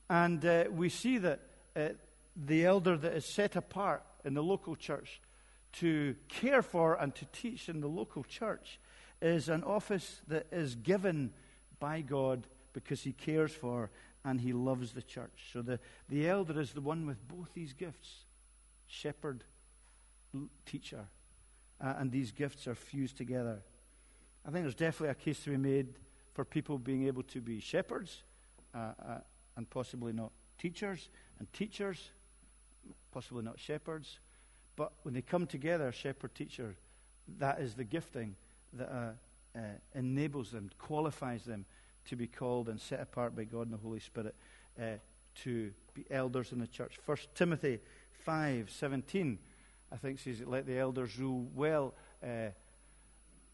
And 0.09 0.43
we 0.71 0.89
see 0.89 1.19
that 1.19 1.41
the 1.75 2.65
elder 2.65 2.97
that 2.97 3.13
is 3.15 3.25
set 3.25 3.57
apart 3.57 4.03
in 4.25 4.35
the 4.35 4.43
local 4.43 4.77
church 4.77 5.21
to 5.75 6.15
care 6.29 6.63
for 6.63 6.95
and 6.95 7.15
to 7.15 7.25
teach 7.27 7.69
in 7.69 7.81
the 7.81 7.89
local 7.89 8.25
church 8.25 8.79
is 9.21 9.49
an 9.49 9.63
office 9.63 10.21
that 10.29 10.47
is 10.53 10.75
given 10.75 11.33
by 11.81 12.01
God 12.01 12.47
because 12.73 13.03
he 13.03 13.13
cares 13.13 13.53
for 13.53 13.91
and 14.25 14.41
he 14.41 14.53
loves 14.53 14.93
the 14.93 15.03
church. 15.03 15.51
So 15.53 15.63
the, 15.63 15.79
the 16.09 16.29
elder 16.29 16.61
is 16.61 16.73
the 16.73 16.81
one 16.81 17.07
with 17.07 17.27
both 17.29 17.53
these 17.55 17.73
gifts 17.73 18.25
shepherd, 18.87 19.45
teacher. 20.67 21.07
Uh, 21.81 21.95
and 21.99 22.13
these 22.13 22.31
gifts 22.31 22.67
are 22.67 22.75
fused 22.75 23.17
together. 23.17 23.61
I 24.47 24.51
think 24.51 24.65
there's 24.65 24.75
definitely 24.75 25.09
a 25.09 25.15
case 25.15 25.43
to 25.45 25.51
be 25.51 25.57
made 25.57 25.89
for 26.33 26.45
people 26.45 26.79
being 26.79 27.07
able 27.07 27.23
to 27.25 27.41
be 27.41 27.61
shepherds 27.61 28.23
uh, 28.75 28.79
uh, 28.79 29.19
and 29.57 29.69
possibly 29.69 30.13
not 30.13 30.31
teachers, 30.59 31.09
and 31.39 31.53
teachers, 31.53 32.11
possibly 33.13 33.43
not 33.43 33.59
shepherds. 33.59 34.19
But 34.77 34.93
when 35.03 35.15
they 35.15 35.23
come 35.23 35.47
together, 35.47 35.93
shepherd, 35.93 36.35
teacher, 36.35 36.75
that 37.39 37.61
is 37.61 37.75
the 37.75 37.85
gifting 37.85 38.37
that 38.75 38.91
uh, 38.91 39.59
uh, 39.59 39.61
enables 39.95 40.51
them, 40.51 40.71
qualifies 40.79 41.45
them 41.45 41.65
to 42.07 42.17
be 42.17 42.27
called 42.27 42.69
and 42.69 42.81
set 42.81 43.01
apart 43.01 43.35
by 43.37 43.45
God 43.45 43.63
and 43.63 43.73
the 43.73 43.79
Holy 43.79 44.01
Spirit 44.01 44.35
uh, 44.81 44.97
to 45.43 45.73
be 45.95 46.05
elders 46.11 46.53
in 46.53 46.59
the 46.59 46.67
church. 46.67 46.99
First 47.05 47.29
Timothy 47.35 47.81
5 48.25 48.71
17, 48.71 49.39
I 49.93 49.97
think, 49.97 50.19
says, 50.19 50.43
Let 50.45 50.67
the 50.67 50.79
elders 50.79 51.19
rule 51.19 51.47
well 51.55 51.95
uh, 52.23 52.49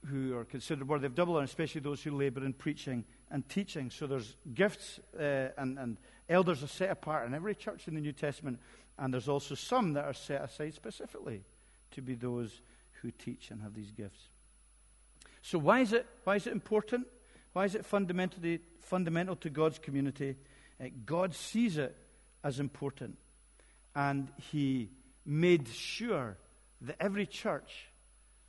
who 0.06 0.36
are 0.36 0.44
considered 0.44 0.88
worthy 0.88 1.06
of 1.06 1.14
double, 1.14 1.38
and 1.38 1.46
especially 1.46 1.80
those 1.80 2.02
who 2.02 2.12
labor 2.12 2.44
in 2.44 2.52
preaching 2.52 3.04
and 3.30 3.46
teaching. 3.48 3.90
So 3.90 4.06
there's 4.06 4.36
gifts, 4.54 5.00
uh, 5.18 5.48
and, 5.58 5.78
and 5.78 5.96
elders 6.28 6.62
are 6.62 6.68
set 6.68 6.90
apart 6.90 7.26
in 7.26 7.34
every 7.34 7.54
church 7.54 7.86
in 7.86 7.94
the 7.94 8.00
New 8.00 8.12
Testament, 8.12 8.58
and 9.00 9.12
there's 9.14 9.28
also 9.28 9.54
some 9.54 9.94
that 9.94 10.04
are 10.04 10.12
set 10.12 10.42
aside 10.42 10.74
specifically 10.74 11.42
to 11.92 12.02
be 12.02 12.14
those 12.14 12.60
who 13.00 13.10
teach 13.10 13.50
and 13.50 13.62
have 13.62 13.74
these 13.74 13.90
gifts. 13.90 14.28
So 15.42 15.58
why 15.58 15.80
is 15.80 15.94
it, 15.94 16.06
why 16.24 16.36
is 16.36 16.46
it 16.46 16.52
important? 16.52 17.06
Why 17.54 17.64
is 17.64 17.74
it 17.74 17.86
fundamentally 17.86 18.60
fundamental 18.80 19.36
to 19.36 19.48
God's 19.48 19.78
community? 19.78 20.36
Uh, 20.78 20.88
God 21.06 21.34
sees 21.34 21.78
it 21.78 21.96
as 22.44 22.60
important. 22.60 23.16
And 23.96 24.28
He 24.52 24.90
made 25.24 25.66
sure 25.68 26.36
that 26.82 26.96
every 27.00 27.26
church 27.26 27.86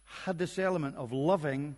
had 0.03 0.37
this 0.37 0.59
element 0.59 0.97
of 0.97 1.13
loving 1.13 1.77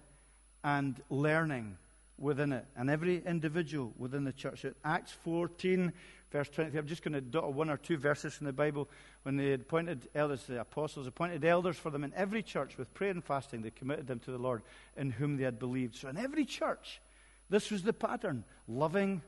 and 0.63 0.99
learning 1.11 1.77
within 2.23 2.53
it, 2.53 2.65
and 2.75 2.89
every 2.89 3.21
individual 3.25 3.93
within 3.97 4.23
the 4.23 4.31
church. 4.31 4.65
Acts 4.83 5.11
14, 5.11 5.91
verse 6.31 6.49
23. 6.49 6.79
I'm 6.79 6.87
just 6.87 7.03
going 7.03 7.13
to 7.13 7.21
dot 7.21 7.53
one 7.53 7.69
or 7.69 7.77
two 7.77 7.97
verses 7.97 8.33
from 8.33 8.47
the 8.47 8.53
Bible. 8.53 8.89
When 9.23 9.35
they 9.35 9.53
appointed 9.53 10.07
elders, 10.15 10.45
the 10.45 10.61
apostles 10.61 11.05
appointed 11.05 11.43
elders 11.45 11.77
for 11.77 11.91
them 11.91 12.03
in 12.03 12.13
every 12.15 12.41
church 12.41 12.77
with 12.77 12.93
prayer 12.93 13.11
and 13.11 13.23
fasting. 13.23 13.61
They 13.61 13.69
committed 13.69 14.07
them 14.07 14.19
to 14.19 14.31
the 14.31 14.37
Lord 14.37 14.63
in 14.97 15.11
whom 15.11 15.37
they 15.37 15.43
had 15.43 15.59
believed. 15.59 15.95
So 15.95 16.07
in 16.07 16.17
every 16.17 16.45
church, 16.45 17.01
this 17.49 17.69
was 17.69 17.83
the 17.83 17.93
pattern 17.93 18.45
loving 18.67 19.21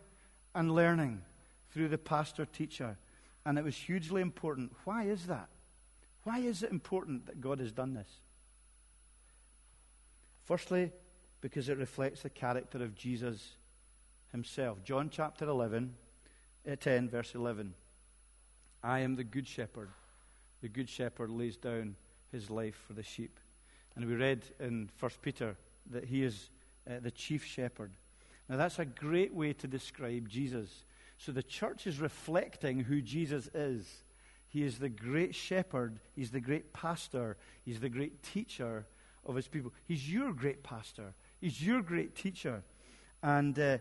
and 0.55 0.73
learning 0.73 1.21
through 1.71 1.89
the 1.89 1.97
pastor 1.97 2.45
teacher. 2.45 2.97
And 3.45 3.59
it 3.59 3.63
was 3.63 3.75
hugely 3.75 4.21
important. 4.21 4.71
Why 4.85 5.03
is 5.03 5.27
that? 5.27 5.49
Why 6.23 6.39
is 6.39 6.63
it 6.63 6.71
important 6.71 7.27
that 7.27 7.41
God 7.41 7.59
has 7.59 7.71
done 7.71 7.93
this? 7.93 8.07
Firstly, 10.45 10.91
because 11.45 11.69
it 11.69 11.77
reflects 11.77 12.23
the 12.23 12.29
character 12.31 12.81
of 12.81 12.95
Jesus 12.95 13.51
himself. 14.31 14.83
John 14.83 15.11
chapter 15.11 15.47
11, 15.47 15.93
uh, 16.67 16.75
10, 16.75 17.07
verse 17.07 17.35
11. 17.35 17.75
I 18.83 19.01
am 19.01 19.15
the 19.15 19.23
good 19.23 19.47
shepherd. 19.47 19.89
The 20.63 20.69
good 20.69 20.89
shepherd 20.89 21.29
lays 21.29 21.55
down 21.55 21.97
his 22.31 22.49
life 22.49 22.81
for 22.87 22.93
the 22.93 23.03
sheep. 23.03 23.39
And 23.95 24.05
we 24.05 24.15
read 24.15 24.43
in 24.59 24.89
1 24.99 25.11
Peter 25.21 25.55
that 25.91 26.05
he 26.05 26.23
is 26.23 26.49
uh, 26.89 26.93
the 26.99 27.11
chief 27.11 27.45
shepherd. 27.45 27.91
Now, 28.49 28.57
that's 28.57 28.79
a 28.79 28.85
great 28.85 29.31
way 29.31 29.53
to 29.53 29.67
describe 29.67 30.27
Jesus. 30.27 30.85
So 31.19 31.31
the 31.31 31.43
church 31.43 31.85
is 31.85 31.99
reflecting 31.99 32.79
who 32.79 33.03
Jesus 33.03 33.51
is. 33.53 33.85
He 34.47 34.63
is 34.63 34.79
the 34.79 34.89
great 34.89 35.35
shepherd, 35.35 35.99
he's 36.15 36.31
the 36.31 36.39
great 36.39 36.73
pastor, 36.73 37.37
he's 37.63 37.81
the 37.81 37.89
great 37.89 38.23
teacher 38.23 38.87
of 39.25 39.35
his 39.35 39.47
people. 39.47 39.73
He's 39.87 40.11
your 40.11 40.33
great 40.33 40.63
pastor, 40.63 41.13
he's 41.41 41.65
your 41.65 41.81
great 41.81 42.15
teacher. 42.15 42.63
And 43.23 43.57
uh, 43.57 43.79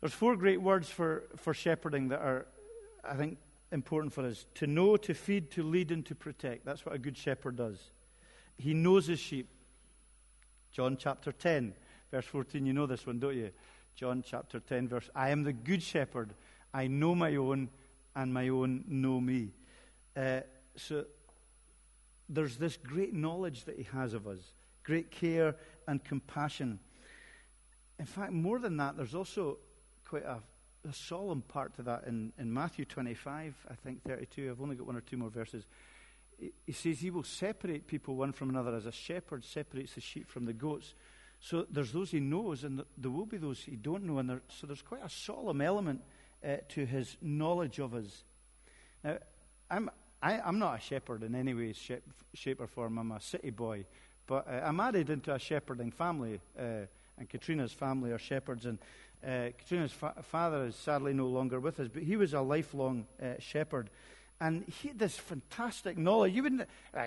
there's 0.00 0.12
four 0.12 0.36
great 0.36 0.60
words 0.60 0.88
for, 0.88 1.24
for 1.36 1.54
shepherding 1.54 2.08
that 2.08 2.20
are, 2.20 2.46
I 3.04 3.14
think, 3.14 3.38
important 3.72 4.12
for 4.12 4.24
us 4.24 4.46
to 4.54 4.66
know, 4.66 4.96
to 4.96 5.14
feed, 5.14 5.50
to 5.52 5.62
lead, 5.62 5.90
and 5.90 6.04
to 6.06 6.14
protect. 6.14 6.64
That's 6.64 6.84
what 6.84 6.94
a 6.94 6.98
good 6.98 7.16
shepherd 7.16 7.56
does. 7.56 7.78
He 8.56 8.74
knows 8.74 9.06
his 9.06 9.20
sheep. 9.20 9.48
John 10.72 10.96
chapter 10.96 11.32
10, 11.32 11.74
verse 12.10 12.26
14. 12.26 12.66
You 12.66 12.72
know 12.72 12.86
this 12.86 13.06
one, 13.06 13.18
don't 13.18 13.36
you? 13.36 13.50
John 13.94 14.22
chapter 14.26 14.60
10, 14.60 14.88
verse 14.88 15.08
I 15.14 15.30
am 15.30 15.42
the 15.42 15.52
good 15.52 15.82
shepherd. 15.82 16.34
I 16.74 16.86
know 16.86 17.14
my 17.14 17.36
own, 17.36 17.70
and 18.14 18.32
my 18.32 18.48
own 18.48 18.84
know 18.86 19.20
me. 19.20 19.52
Uh, 20.16 20.40
so 20.76 21.04
there's 22.28 22.56
this 22.56 22.76
great 22.76 23.14
knowledge 23.14 23.64
that 23.64 23.76
he 23.76 23.84
has 23.84 24.12
of 24.12 24.26
us, 24.26 24.40
great 24.86 25.10
care 25.10 25.56
and 25.88 26.02
compassion. 26.04 26.78
In 27.98 28.06
fact, 28.06 28.32
more 28.32 28.58
than 28.58 28.76
that, 28.76 28.96
there's 28.96 29.14
also 29.14 29.58
quite 30.04 30.24
a, 30.24 30.38
a 30.88 30.92
solemn 30.92 31.42
part 31.42 31.74
to 31.74 31.82
that 31.82 32.04
in, 32.06 32.32
in 32.38 32.52
Matthew 32.52 32.84
25, 32.84 33.66
I 33.68 33.74
think 33.74 34.02
32. 34.04 34.48
I've 34.50 34.62
only 34.62 34.76
got 34.76 34.86
one 34.86 34.96
or 34.96 35.00
two 35.00 35.16
more 35.16 35.28
verses. 35.28 35.66
He, 36.38 36.72
says 36.72 37.00
he 37.00 37.10
will 37.10 37.24
separate 37.24 37.86
people 37.86 38.14
one 38.14 38.32
from 38.32 38.50
another 38.50 38.76
as 38.76 38.86
a 38.86 38.92
shepherd 38.92 39.44
separates 39.44 39.94
the 39.94 40.00
sheep 40.00 40.28
from 40.28 40.44
the 40.44 40.52
goats. 40.52 40.94
So 41.40 41.66
there's 41.70 41.92
those 41.92 42.10
he 42.12 42.20
knows, 42.20 42.62
and 42.62 42.84
there 42.96 43.10
will 43.10 43.26
be 43.26 43.38
those 43.38 43.60
he 43.60 43.76
don't 43.76 44.04
know. 44.04 44.18
And 44.18 44.30
there, 44.30 44.42
so 44.48 44.66
there's 44.66 44.82
quite 44.82 45.04
a 45.04 45.08
solemn 45.08 45.60
element 45.60 46.02
uh, 46.46 46.58
to 46.70 46.86
his 46.86 47.16
knowledge 47.20 47.78
of 47.80 47.94
us. 47.94 48.24
Now, 49.02 49.18
I'm, 49.70 49.90
I, 50.22 50.34
am 50.34 50.40
i 50.44 50.48
am 50.48 50.58
not 50.58 50.78
a 50.78 50.80
shepherd 50.80 51.22
in 51.22 51.34
any 51.34 51.54
way, 51.54 51.72
shape, 51.72 52.04
shape 52.34 52.60
or 52.60 52.66
form. 52.66 52.98
I'm 52.98 53.12
a 53.12 53.20
city 53.20 53.50
boy. 53.50 53.86
But 54.26 54.46
uh, 54.48 54.62
I'm 54.64 54.76
married 54.76 55.10
into 55.10 55.32
a 55.32 55.38
shepherding 55.38 55.90
family, 55.92 56.40
uh, 56.58 56.86
and 57.18 57.28
Katrina's 57.28 57.72
family 57.72 58.12
are 58.12 58.18
shepherds. 58.18 58.66
And 58.66 58.78
uh, 59.24 59.52
Katrina's 59.58 59.92
fa- 59.92 60.14
father 60.22 60.64
is 60.66 60.76
sadly 60.76 61.12
no 61.12 61.26
longer 61.26 61.60
with 61.60 61.80
us, 61.80 61.88
but 61.92 62.02
he 62.02 62.16
was 62.16 62.34
a 62.34 62.40
lifelong 62.40 63.06
uh, 63.22 63.34
shepherd. 63.38 63.90
And 64.40 64.64
he 64.80 64.88
had 64.88 64.98
this 64.98 65.16
fantastic 65.16 65.96
knowledge. 65.96 66.34
You 66.34 66.42
wouldn't, 66.42 66.68
uh, 66.94 67.04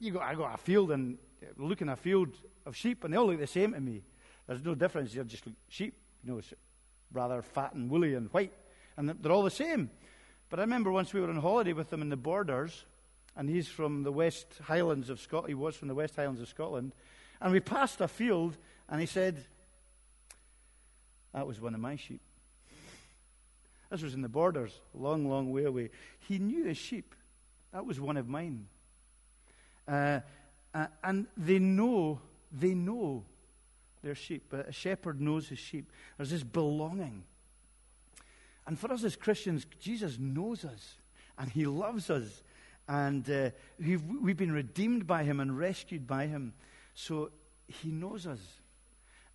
you 0.00 0.12
go, 0.12 0.20
I 0.20 0.34
got 0.34 0.54
a 0.54 0.58
field 0.58 0.90
and 0.90 1.18
look 1.56 1.82
in 1.82 1.88
a 1.88 1.96
field 1.96 2.30
of 2.66 2.76
sheep, 2.76 3.04
and 3.04 3.12
they 3.12 3.18
all 3.18 3.26
look 3.26 3.38
the 3.38 3.46
same 3.46 3.72
to 3.72 3.80
me. 3.80 4.02
There's 4.46 4.64
no 4.64 4.74
difference. 4.74 5.12
They're 5.12 5.24
just 5.24 5.44
sheep, 5.68 5.94
you 6.24 6.32
know, 6.32 6.40
rather 7.12 7.42
fat 7.42 7.74
and 7.74 7.90
woolly 7.90 8.14
and 8.14 8.32
white, 8.32 8.52
and 8.96 9.08
they're 9.08 9.32
all 9.32 9.42
the 9.42 9.50
same. 9.50 9.90
But 10.50 10.58
I 10.58 10.62
remember 10.62 10.90
once 10.90 11.12
we 11.12 11.20
were 11.20 11.30
on 11.30 11.36
holiday 11.36 11.72
with 11.72 11.90
them 11.90 12.02
in 12.02 12.08
the 12.08 12.16
borders, 12.16 12.84
and 13.36 13.48
he's 13.48 13.68
from 13.68 14.02
the 14.02 14.12
West 14.12 14.46
Highlands 14.64 15.10
of 15.10 15.20
Scotland. 15.20 15.48
He 15.48 15.54
was 15.54 15.76
from 15.76 15.88
the 15.88 15.94
West 15.94 16.16
Highlands 16.16 16.40
of 16.40 16.48
Scotland, 16.48 16.92
and 17.40 17.52
we 17.52 17.60
passed 17.60 18.00
a 18.00 18.08
field, 18.08 18.56
and 18.88 19.00
he 19.00 19.06
said, 19.06 19.44
"That 21.32 21.46
was 21.46 21.60
one 21.60 21.74
of 21.74 21.80
my 21.80 21.96
sheep." 21.96 22.20
This 23.90 24.02
was 24.02 24.14
in 24.14 24.22
the 24.22 24.28
borders, 24.28 24.80
long, 24.92 25.28
long 25.28 25.52
way 25.52 25.64
away. 25.64 25.90
He 26.18 26.38
knew 26.38 26.64
his 26.64 26.76
sheep. 26.76 27.14
That 27.72 27.86
was 27.86 28.00
one 28.00 28.16
of 28.16 28.28
mine. 28.28 28.66
Uh, 29.86 30.20
uh, 30.74 30.86
and 31.02 31.26
they 31.36 31.58
know, 31.58 32.20
they 32.50 32.74
know 32.74 33.24
their 34.02 34.14
sheep. 34.14 34.46
But 34.50 34.68
A 34.68 34.72
shepherd 34.72 35.20
knows 35.20 35.48
his 35.48 35.58
sheep. 35.58 35.90
There's 36.16 36.30
this 36.30 36.42
belonging. 36.42 37.24
And 38.66 38.78
for 38.78 38.92
us 38.92 39.04
as 39.04 39.14
Christians, 39.14 39.66
Jesus 39.78 40.18
knows 40.18 40.64
us 40.64 40.96
and 41.38 41.50
he 41.50 41.66
loves 41.66 42.10
us. 42.10 42.42
And 42.88 43.28
uh, 43.30 43.50
we've, 43.78 44.36
been 44.36 44.52
redeemed 44.52 45.06
by 45.06 45.24
him 45.24 45.40
and 45.40 45.58
rescued 45.58 46.06
by 46.06 46.26
him. 46.26 46.52
So 46.94 47.30
he 47.66 47.90
knows 47.90 48.26
us. 48.26 48.40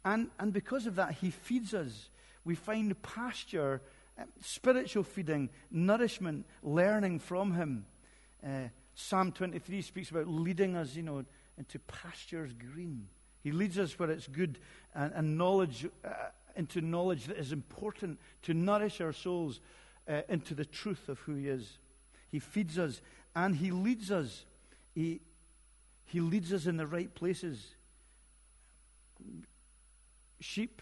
And, 0.05 0.29
and 0.39 0.53
because 0.53 0.85
of 0.85 0.95
that, 0.95 1.15
he 1.15 1.31
feeds 1.31 1.73
us. 1.73 2.09
We 2.45 2.55
find 2.55 2.99
pasture, 3.01 3.81
uh, 4.17 4.23
spiritual 4.41 5.03
feeding, 5.03 5.49
nourishment, 5.71 6.45
learning 6.63 7.19
from 7.19 7.53
him. 7.53 7.85
Uh, 8.45 8.69
Psalm 8.95 9.31
23 9.31 9.81
speaks 9.81 10.11
about 10.11 10.27
leading 10.27 10.75
us, 10.75 10.95
you 10.95 11.03
know, 11.03 11.25
into 11.57 11.79
pastures 11.79 12.51
green. 12.53 13.07
He 13.41 13.51
leads 13.51 13.79
us 13.79 13.97
where 13.97 14.11
it's 14.11 14.27
good 14.27 14.59
and, 14.93 15.11
and 15.13 15.37
knowledge, 15.37 15.87
uh, 16.03 16.09
into 16.55 16.81
knowledge 16.81 17.25
that 17.25 17.37
is 17.37 17.51
important 17.51 18.19
to 18.43 18.53
nourish 18.53 19.01
our 19.01 19.13
souls 19.13 19.59
uh, 20.07 20.21
into 20.27 20.53
the 20.53 20.65
truth 20.65 21.09
of 21.09 21.19
who 21.19 21.35
He 21.35 21.47
is. 21.47 21.77
He 22.29 22.39
feeds 22.39 22.77
us 22.77 23.01
and 23.45 23.55
He 23.55 23.71
leads 23.71 24.11
us. 24.11 24.45
He, 24.93 25.21
he 26.05 26.19
leads 26.19 26.51
us 26.51 26.65
in 26.65 26.77
the 26.77 26.85
right 26.85 27.13
places. 27.13 27.75
Sheep 30.41 30.81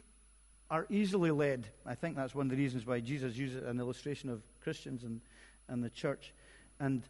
are 0.70 0.86
easily 0.90 1.32
led. 1.32 1.68
I 1.86 1.96
think 1.96 2.16
that's 2.16 2.34
one 2.34 2.48
of 2.48 2.50
the 2.50 2.58
reasons 2.58 2.86
why 2.86 3.00
Jesus 3.00 3.38
uses 3.38 3.64
an 3.64 3.80
illustration 3.80 4.30
of 4.30 4.42
Christians 4.62 5.04
and, 5.04 5.22
and 5.68 5.84
the 5.84 5.90
church. 5.90 6.34
And 6.80 7.04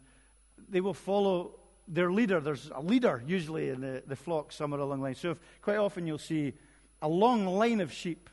they 0.68 0.80
will 0.80 0.94
follow 0.94 1.52
their 1.86 2.12
leader. 2.12 2.40
There's 2.40 2.70
a 2.74 2.80
leader 2.80 3.22
usually 3.26 3.70
in 3.70 3.80
the, 3.80 4.02
the 4.06 4.16
flock 4.16 4.52
somewhere 4.52 4.80
along 4.80 4.98
the 4.98 5.04
line. 5.04 5.14
So 5.14 5.30
if, 5.30 5.40
quite 5.62 5.78
often 5.78 6.06
you'll 6.06 6.18
see 6.18 6.52
a 7.00 7.08
long 7.08 7.46
line 7.46 7.80
of 7.80 7.92
sheep, 7.92 8.28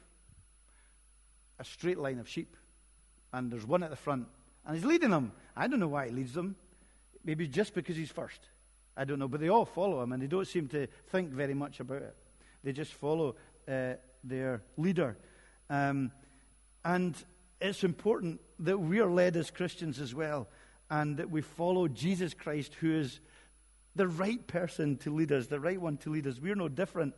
a 1.60 1.64
straight 1.64 1.98
line 1.98 2.20
of 2.20 2.28
sheep, 2.28 2.56
and 3.32 3.52
there's 3.52 3.66
one 3.66 3.84
at 3.84 3.90
the 3.90 3.96
front, 3.96 4.28
and 4.66 4.76
he's 4.76 4.86
leading 4.86 5.12
them. 5.12 5.32
I 5.56 5.68
don't 5.68 5.80
know 5.80 5.88
why 5.88 6.08
he 6.08 6.12
leads 6.12 6.34
them. 6.34 6.56
Maybe 7.26 7.48
just 7.48 7.74
because 7.74 7.98
he's 7.98 8.12
first. 8.12 8.40
I 8.96 9.04
don't 9.04 9.20
know. 9.20 9.28
But 9.28 9.42
they 9.42 9.50
all 9.50 9.66
follow 9.66 10.02
him, 10.02 10.14
and 10.14 10.22
they 10.22 10.28
don't 10.28 10.48
seem 10.48 10.68
to 10.70 10.88
think 11.08 11.32
very 11.32 11.54
much 11.54 11.82
about 11.82 12.04
it. 12.04 12.16
They 12.64 12.72
just 12.72 12.94
follow 12.94 13.36
uh, 13.68 13.96
their 14.24 14.62
leader. 14.78 15.18
Um, 15.70 16.12
and 16.84 17.16
it's 17.60 17.84
important 17.84 18.40
that 18.60 18.78
we 18.78 19.00
are 19.00 19.10
led 19.10 19.36
as 19.36 19.50
Christians 19.50 20.00
as 20.00 20.14
well 20.14 20.48
and 20.90 21.18
that 21.18 21.30
we 21.30 21.42
follow 21.42 21.88
Jesus 21.88 22.34
Christ, 22.34 22.76
who 22.76 22.94
is 22.94 23.20
the 23.96 24.08
right 24.08 24.46
person 24.46 24.98
to 24.98 25.14
lead 25.14 25.32
us, 25.32 25.48
the 25.48 25.60
right 25.60 25.82
one 25.82 25.98
to 25.98 26.12
lead 26.12 26.28
us. 26.28 26.40
We're 26.40 26.56
no 26.56 26.68
different 26.68 27.16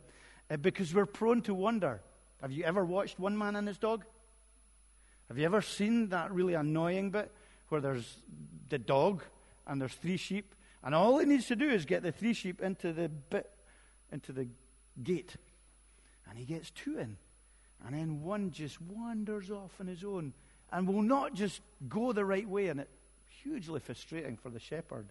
uh, 0.50 0.56
because 0.56 0.94
we're 0.94 1.06
prone 1.06 1.42
to 1.42 1.54
wonder. 1.54 2.00
Have 2.40 2.52
you 2.52 2.64
ever 2.64 2.84
watched 2.84 3.18
One 3.18 3.36
Man 3.36 3.56
and 3.56 3.68
His 3.68 3.78
Dog? 3.78 4.04
Have 5.28 5.36
you 5.38 5.44
ever 5.44 5.60
seen 5.60 6.08
that 6.08 6.32
really 6.32 6.54
annoying 6.54 7.10
bit 7.10 7.30
where 7.68 7.80
there's 7.80 8.16
the 8.70 8.78
dog 8.78 9.22
and 9.68 9.80
there's 9.80 9.94
three 9.94 10.16
sheep, 10.16 10.54
and 10.82 10.94
all 10.94 11.18
he 11.18 11.26
needs 11.26 11.46
to 11.46 11.56
do 11.56 11.68
is 11.68 11.84
get 11.84 12.02
the 12.02 12.12
three 12.12 12.32
sheep 12.32 12.60
into 12.60 12.92
the 12.92 13.08
bit, 13.08 13.50
into 14.10 14.32
the 14.32 14.48
gate, 15.02 15.36
and 16.28 16.38
he 16.38 16.44
gets 16.44 16.70
two 16.70 16.98
in, 16.98 17.16
and 17.86 17.94
then 17.94 18.22
one 18.22 18.50
just 18.50 18.80
wanders 18.80 19.50
off 19.50 19.72
on 19.80 19.86
his 19.86 20.02
own 20.02 20.32
and 20.72 20.86
will 20.86 21.02
not 21.02 21.34
just 21.34 21.60
go 21.88 22.12
the 22.12 22.24
right 22.24 22.48
way, 22.48 22.68
and 22.68 22.80
it 22.80 22.88
hugely 23.42 23.80
frustrating 23.80 24.36
for 24.36 24.50
the 24.50 24.58
shepherd. 24.58 25.06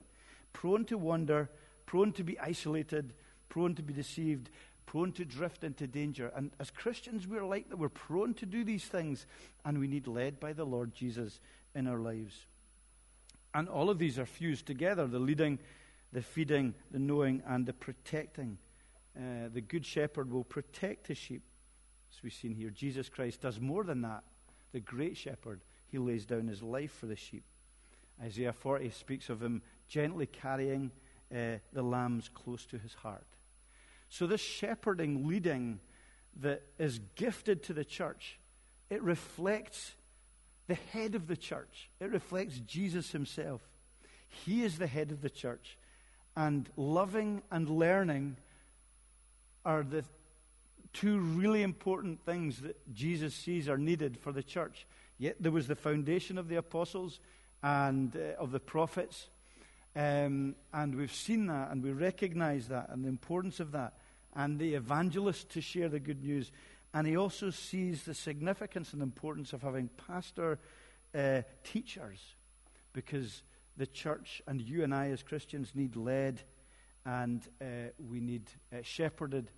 Prone 0.54 0.86
to 0.86 0.98
wander, 0.98 1.50
prone 1.86 2.12
to 2.14 2.24
be 2.24 2.40
isolated, 2.40 3.14
prone 3.50 3.76
to 3.76 3.82
be 3.82 3.94
deceived, 3.94 4.50
prone 4.86 5.12
to 5.14 5.26
drift 5.26 5.64
into 5.64 5.88
danger. 5.88 6.32
And 6.36 6.52
as 6.60 6.72
Christians, 6.72 7.28
we're 7.28 7.46
like 7.46 7.70
that. 7.70 7.78
We're 7.78 7.90
prone 7.90 8.34
to 8.36 8.46
do 8.46 8.64
these 8.64 8.86
things, 8.86 9.26
and 9.66 9.80
we 9.80 9.88
need 9.88 10.08
led 10.08 10.40
by 10.40 10.54
the 10.54 10.66
Lord 10.66 10.94
Jesus 10.94 11.40
in 11.74 11.88
our 11.88 12.00
lives. 12.00 12.46
And 13.58 13.68
all 13.68 13.90
of 13.90 13.98
these 13.98 14.20
are 14.20 14.26
fused 14.28 14.68
together 14.68 15.08
the 15.08 15.18
leading, 15.18 15.58
the 16.14 16.22
feeding, 16.22 16.76
the 16.92 17.00
knowing, 17.00 17.42
and 17.48 17.66
the 17.66 17.74
protecting. 17.74 18.60
Uh, 19.18 19.50
the 19.52 19.62
Good 19.62 19.84
Shepherd 19.84 20.32
will 20.32 20.44
protect 20.44 21.08
his 21.08 21.18
sheep, 21.18 21.42
as 22.14 22.22
we've 22.22 22.32
seen 22.32 22.54
here. 22.54 22.70
Jesus 22.70 23.10
Christ 23.10 23.42
does 23.42 23.60
more 23.60 23.84
than 23.84 24.02
that. 24.02 24.24
The 24.74 24.80
Great 24.80 25.18
Shepherd, 25.18 25.62
he 25.88 25.98
lays 25.98 26.24
down 26.24 26.48
his 26.48 26.62
life 26.62 26.92
for 26.92 27.08
the 27.08 27.16
sheep. 27.16 27.46
Isaiah 28.24 28.54
40 28.54 28.92
speaks 28.92 29.28
of 29.28 29.42
him 29.42 29.64
gently 29.88 30.28
carrying 30.28 30.92
uh, 31.34 31.58
the 31.74 31.82
lambs 31.82 32.30
close 32.32 32.64
to 32.68 32.78
his 32.78 32.94
heart. 32.94 33.26
So, 34.08 34.28
this 34.28 34.42
shepherding 34.42 35.28
leading 35.28 35.80
that 36.42 36.62
is 36.78 37.00
gifted 37.16 37.64
to 37.64 37.74
the 37.74 37.86
church, 37.86 38.40
it 38.92 39.02
reflects 39.02 39.96
the 40.68 40.78
head 40.92 41.16
of 41.16 41.28
the 41.28 41.38
church. 41.38 41.90
It 42.00 42.12
reflects 42.12 42.60
Jesus 42.60 43.12
himself. 43.12 43.62
He 44.28 44.64
is 44.64 44.78
the 44.78 44.88
head 44.88 45.12
of 45.12 45.22
the 45.22 45.30
church. 45.30 45.78
And 46.36 46.70
loving 46.76 47.42
and 47.50 47.70
learning 47.70 48.38
are 49.66 49.84
the 49.84 50.04
two 50.94 51.20
really 51.20 51.64
important 51.64 52.24
things 52.26 52.62
that 52.62 52.94
Jesus 52.94 53.34
sees 53.34 53.70
are 53.70 53.78
needed 53.78 54.18
for 54.20 54.32
the 54.32 54.44
church. 54.44 54.86
Yet 55.18 55.38
there 55.40 55.52
was 55.52 55.68
the 55.68 55.76
foundation 55.76 56.38
of 56.38 56.48
the 56.48 56.58
apostles 56.58 57.20
and 57.64 58.16
uh, 58.16 58.42
of 58.42 58.52
the 58.52 58.60
prophets. 58.60 59.28
Um, 59.96 60.56
and 60.74 60.96
we've 60.96 61.14
seen 61.14 61.48
that 61.48 61.72
and 61.72 61.84
we 61.84 61.92
recognize 61.92 62.68
that 62.68 62.90
and 62.90 63.04
the 63.04 63.10
importance 63.10 63.60
of 63.60 63.72
that. 63.72 63.94
And 64.36 64.60
the 64.60 64.76
evangelist 64.76 65.50
to 65.52 65.62
share 65.62 65.90
the 65.90 66.00
good 66.00 66.24
news. 66.24 66.52
And 66.94 67.06
he 67.06 67.18
also 67.18 67.50
sees 67.50 68.04
the 68.04 68.14
significance 68.14 68.94
and 68.94 69.02
importance 69.02 69.54
of 69.54 69.62
having 69.62 69.90
pastor 70.08 70.60
uh, 71.14 71.42
teachers 71.64 72.36
because 72.94 73.44
the 73.78 73.86
church 73.86 74.42
and 74.48 74.60
you 74.62 74.84
and 74.84 74.94
I 74.94 75.10
as 75.10 75.22
Christians 75.22 75.72
need 75.76 75.96
led 75.96 76.42
and 77.06 77.42
uh, 77.62 77.66
we 78.10 78.20
need 78.20 78.44
uh, 78.74 78.78
shepherded, 78.82 79.50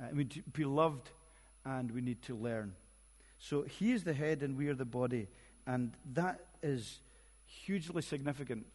uh, 0.00 0.06
we 0.12 0.24
need 0.24 0.42
be 0.52 0.64
loved, 0.64 1.10
and 1.64 1.90
we 1.90 2.00
need 2.00 2.22
to 2.22 2.34
learn. 2.34 2.74
So 3.38 3.62
he 3.62 3.92
is 3.92 4.04
the 4.04 4.14
head 4.14 4.42
and 4.42 4.56
we 4.56 4.68
are 4.68 4.74
the 4.74 4.84
body. 4.84 5.28
And 5.66 5.92
that 6.14 6.40
is 6.62 7.00
hugely 7.44 8.02
significant. 8.02 8.66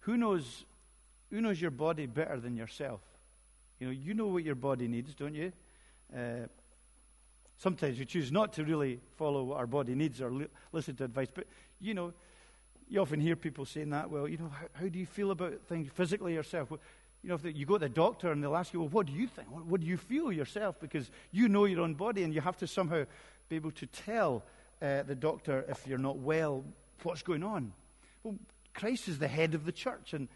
Who 0.00 0.16
knows, 0.16 0.64
who 1.30 1.40
knows 1.40 1.60
your 1.60 1.70
body 1.70 2.06
better 2.06 2.38
than 2.38 2.56
yourself? 2.56 3.00
You 3.78 3.86
know, 3.88 3.92
you 3.92 4.14
know 4.14 4.26
what 4.26 4.44
your 4.44 4.54
body 4.54 4.88
needs, 4.88 5.14
don't 5.14 5.34
you? 5.34 5.52
Sometimes 7.58 7.98
we 7.98 8.04
choose 8.04 8.32
not 8.32 8.52
to 8.54 8.64
really 8.64 9.00
follow 9.16 9.44
what 9.44 9.58
our 9.58 9.66
body 9.66 9.94
needs 9.94 10.20
or 10.20 10.30
li- 10.30 10.48
listen 10.72 10.96
to 10.96 11.04
advice. 11.04 11.28
But, 11.32 11.46
you 11.80 11.94
know, 11.94 12.12
you 12.88 13.00
often 13.00 13.20
hear 13.20 13.36
people 13.36 13.64
saying 13.64 13.90
that. 13.90 14.10
Well, 14.10 14.28
you 14.28 14.38
know, 14.38 14.48
how, 14.48 14.66
how 14.74 14.88
do 14.88 14.98
you 14.98 15.06
feel 15.06 15.30
about 15.30 15.54
things 15.68 15.88
physically 15.92 16.34
yourself? 16.34 16.70
Well, 16.70 16.80
you 17.22 17.28
know, 17.28 17.36
if 17.36 17.42
the, 17.42 17.52
you 17.52 17.66
go 17.66 17.74
to 17.74 17.80
the 17.80 17.88
doctor 17.88 18.32
and 18.32 18.42
they'll 18.42 18.56
ask 18.56 18.72
you, 18.72 18.80
well, 18.80 18.88
what 18.88 19.06
do 19.06 19.12
you 19.12 19.26
think? 19.26 19.48
What, 19.50 19.66
what, 19.66 19.80
do 19.80 19.86
you 19.86 19.96
feel 19.96 20.32
yourself? 20.32 20.80
Because 20.80 21.10
you 21.30 21.48
know 21.48 21.64
your 21.64 21.80
own 21.80 21.94
body 21.94 22.24
and 22.24 22.34
you 22.34 22.40
have 22.40 22.56
to 22.58 22.66
somehow 22.66 23.04
be 23.48 23.56
able 23.56 23.70
to 23.72 23.86
tell 23.86 24.42
uh, 24.80 25.04
the 25.04 25.14
doctor 25.14 25.64
if 25.68 25.86
you're 25.86 25.98
not 25.98 26.18
well 26.18 26.64
what's 27.04 27.22
going 27.22 27.44
on. 27.44 27.72
Well, 28.24 28.36
Christ 28.74 29.08
is 29.08 29.18
the 29.18 29.28
head 29.28 29.54
of 29.54 29.64
the 29.64 29.72
church 29.72 30.12
and 30.12 30.28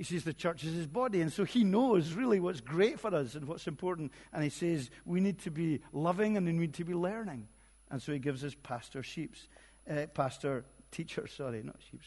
he 0.00 0.04
says 0.04 0.24
the 0.24 0.32
church 0.32 0.64
is 0.64 0.72
his 0.72 0.86
body. 0.86 1.20
And 1.20 1.30
so 1.30 1.44
he 1.44 1.62
knows 1.62 2.14
really 2.14 2.40
what's 2.40 2.62
great 2.62 2.98
for 2.98 3.14
us 3.14 3.34
and 3.34 3.46
what's 3.46 3.66
important. 3.66 4.12
And 4.32 4.42
he 4.42 4.48
says 4.48 4.90
we 5.04 5.20
need 5.20 5.40
to 5.40 5.50
be 5.50 5.82
loving 5.92 6.38
and 6.38 6.46
we 6.46 6.54
need 6.54 6.72
to 6.74 6.84
be 6.84 6.94
learning. 6.94 7.48
And 7.90 8.00
so 8.00 8.10
he 8.10 8.18
gives 8.18 8.42
us 8.42 8.56
pastor 8.62 9.02
sheeps, 9.02 9.46
uh, 9.90 10.06
pastor 10.14 10.64
teachers, 10.90 11.34
sorry, 11.34 11.62
not 11.62 11.76
sheep. 11.90 12.00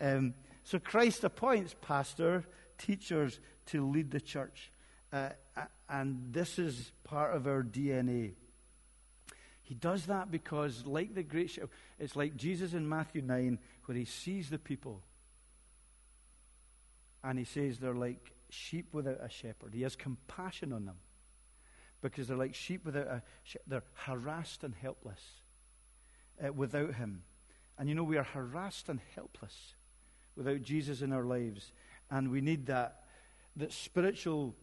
Um, 0.00 0.34
so 0.64 0.80
Christ 0.80 1.22
appoints 1.22 1.76
pastor 1.80 2.42
teachers 2.78 3.38
to 3.66 3.88
lead 3.88 4.10
the 4.10 4.20
church. 4.20 4.72
Uh, 5.12 5.28
and 5.88 6.32
this 6.32 6.58
is 6.58 6.90
part 7.04 7.36
of 7.36 7.46
our 7.46 7.62
DNA. 7.62 8.32
He 9.62 9.74
does 9.74 10.06
that 10.06 10.32
because, 10.32 10.84
like 10.84 11.14
the 11.14 11.22
great 11.22 11.56
it's 12.00 12.16
like 12.16 12.34
Jesus 12.36 12.72
in 12.72 12.88
Matthew 12.88 13.22
9, 13.22 13.60
where 13.84 13.96
he 13.96 14.04
sees 14.04 14.50
the 14.50 14.58
people 14.58 15.04
and 17.26 17.38
he 17.38 17.44
says 17.44 17.78
they're 17.78 17.94
like 17.94 18.32
sheep 18.50 18.94
without 18.94 19.18
a 19.20 19.28
shepherd. 19.28 19.74
He 19.74 19.82
has 19.82 19.96
compassion 19.96 20.72
on 20.72 20.86
them 20.86 20.96
because 22.00 22.28
they're 22.28 22.36
like 22.36 22.54
sheep 22.54 22.84
without 22.84 23.08
a 23.08 23.22
they're 23.66 23.82
harassed 23.94 24.62
and 24.62 24.74
helpless 24.74 25.20
uh, 26.44 26.52
without 26.52 26.94
him. 26.94 27.24
And 27.78 27.88
you 27.88 27.96
know, 27.96 28.04
we 28.04 28.16
are 28.16 28.22
harassed 28.22 28.88
and 28.88 29.00
helpless 29.16 29.74
without 30.36 30.62
Jesus 30.62 31.02
in 31.02 31.12
our 31.12 31.24
lives. 31.24 31.72
And 32.10 32.30
we 32.30 32.40
need 32.40 32.66
that, 32.66 33.02
that 33.56 33.72
spiritual 33.72 34.54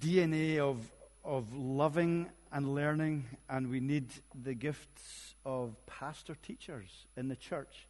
DNA 0.00 0.58
of, 0.58 0.90
of 1.24 1.54
loving 1.54 2.30
and 2.50 2.74
learning, 2.74 3.26
and 3.48 3.70
we 3.70 3.78
need 3.78 4.08
the 4.34 4.54
gifts 4.54 5.34
of 5.44 5.76
pastor 5.86 6.34
teachers 6.42 7.06
in 7.16 7.28
the 7.28 7.36
church 7.36 7.86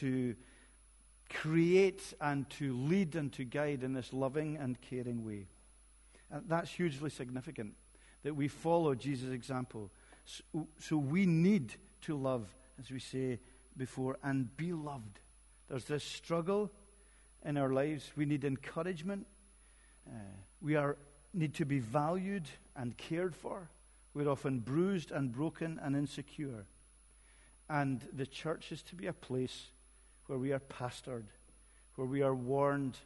to 0.00 0.34
create 1.30 2.12
and 2.20 2.48
to 2.50 2.76
lead 2.76 3.14
and 3.14 3.32
to 3.32 3.44
guide 3.44 3.82
in 3.82 3.92
this 3.92 4.12
loving 4.12 4.56
and 4.56 4.80
caring 4.80 5.24
way. 5.24 5.46
And 6.30 6.44
that's 6.48 6.70
hugely 6.70 7.10
significant 7.10 7.74
that 8.22 8.34
we 8.34 8.48
follow 8.48 8.94
Jesus' 8.94 9.32
example. 9.32 9.90
So, 10.24 10.66
so 10.78 10.96
we 10.96 11.26
need 11.26 11.74
to 12.02 12.16
love, 12.16 12.54
as 12.78 12.90
we 12.90 12.98
say 12.98 13.38
before, 13.76 14.18
and 14.22 14.54
be 14.56 14.72
loved. 14.72 15.20
There's 15.68 15.84
this 15.84 16.04
struggle 16.04 16.70
in 17.44 17.56
our 17.56 17.72
lives. 17.72 18.10
We 18.16 18.26
need 18.26 18.44
encouragement. 18.44 19.26
Uh, 20.06 20.18
we 20.60 20.76
are, 20.76 20.96
need 21.32 21.54
to 21.54 21.64
be 21.64 21.78
valued 21.78 22.48
and 22.76 22.96
cared 22.96 23.34
for. 23.34 23.70
We're 24.12 24.28
often 24.28 24.58
bruised 24.58 25.12
and 25.12 25.32
broken 25.32 25.80
and 25.82 25.96
insecure. 25.96 26.66
And 27.68 28.04
the 28.12 28.26
church 28.26 28.72
is 28.72 28.82
to 28.84 28.96
be 28.96 29.06
a 29.06 29.12
place 29.12 29.68
where 30.30 30.38
we 30.38 30.52
are 30.52 30.60
pastored, 30.60 31.24
where 31.96 32.06
we 32.06 32.22
are 32.22 32.36
warned, 32.36 32.96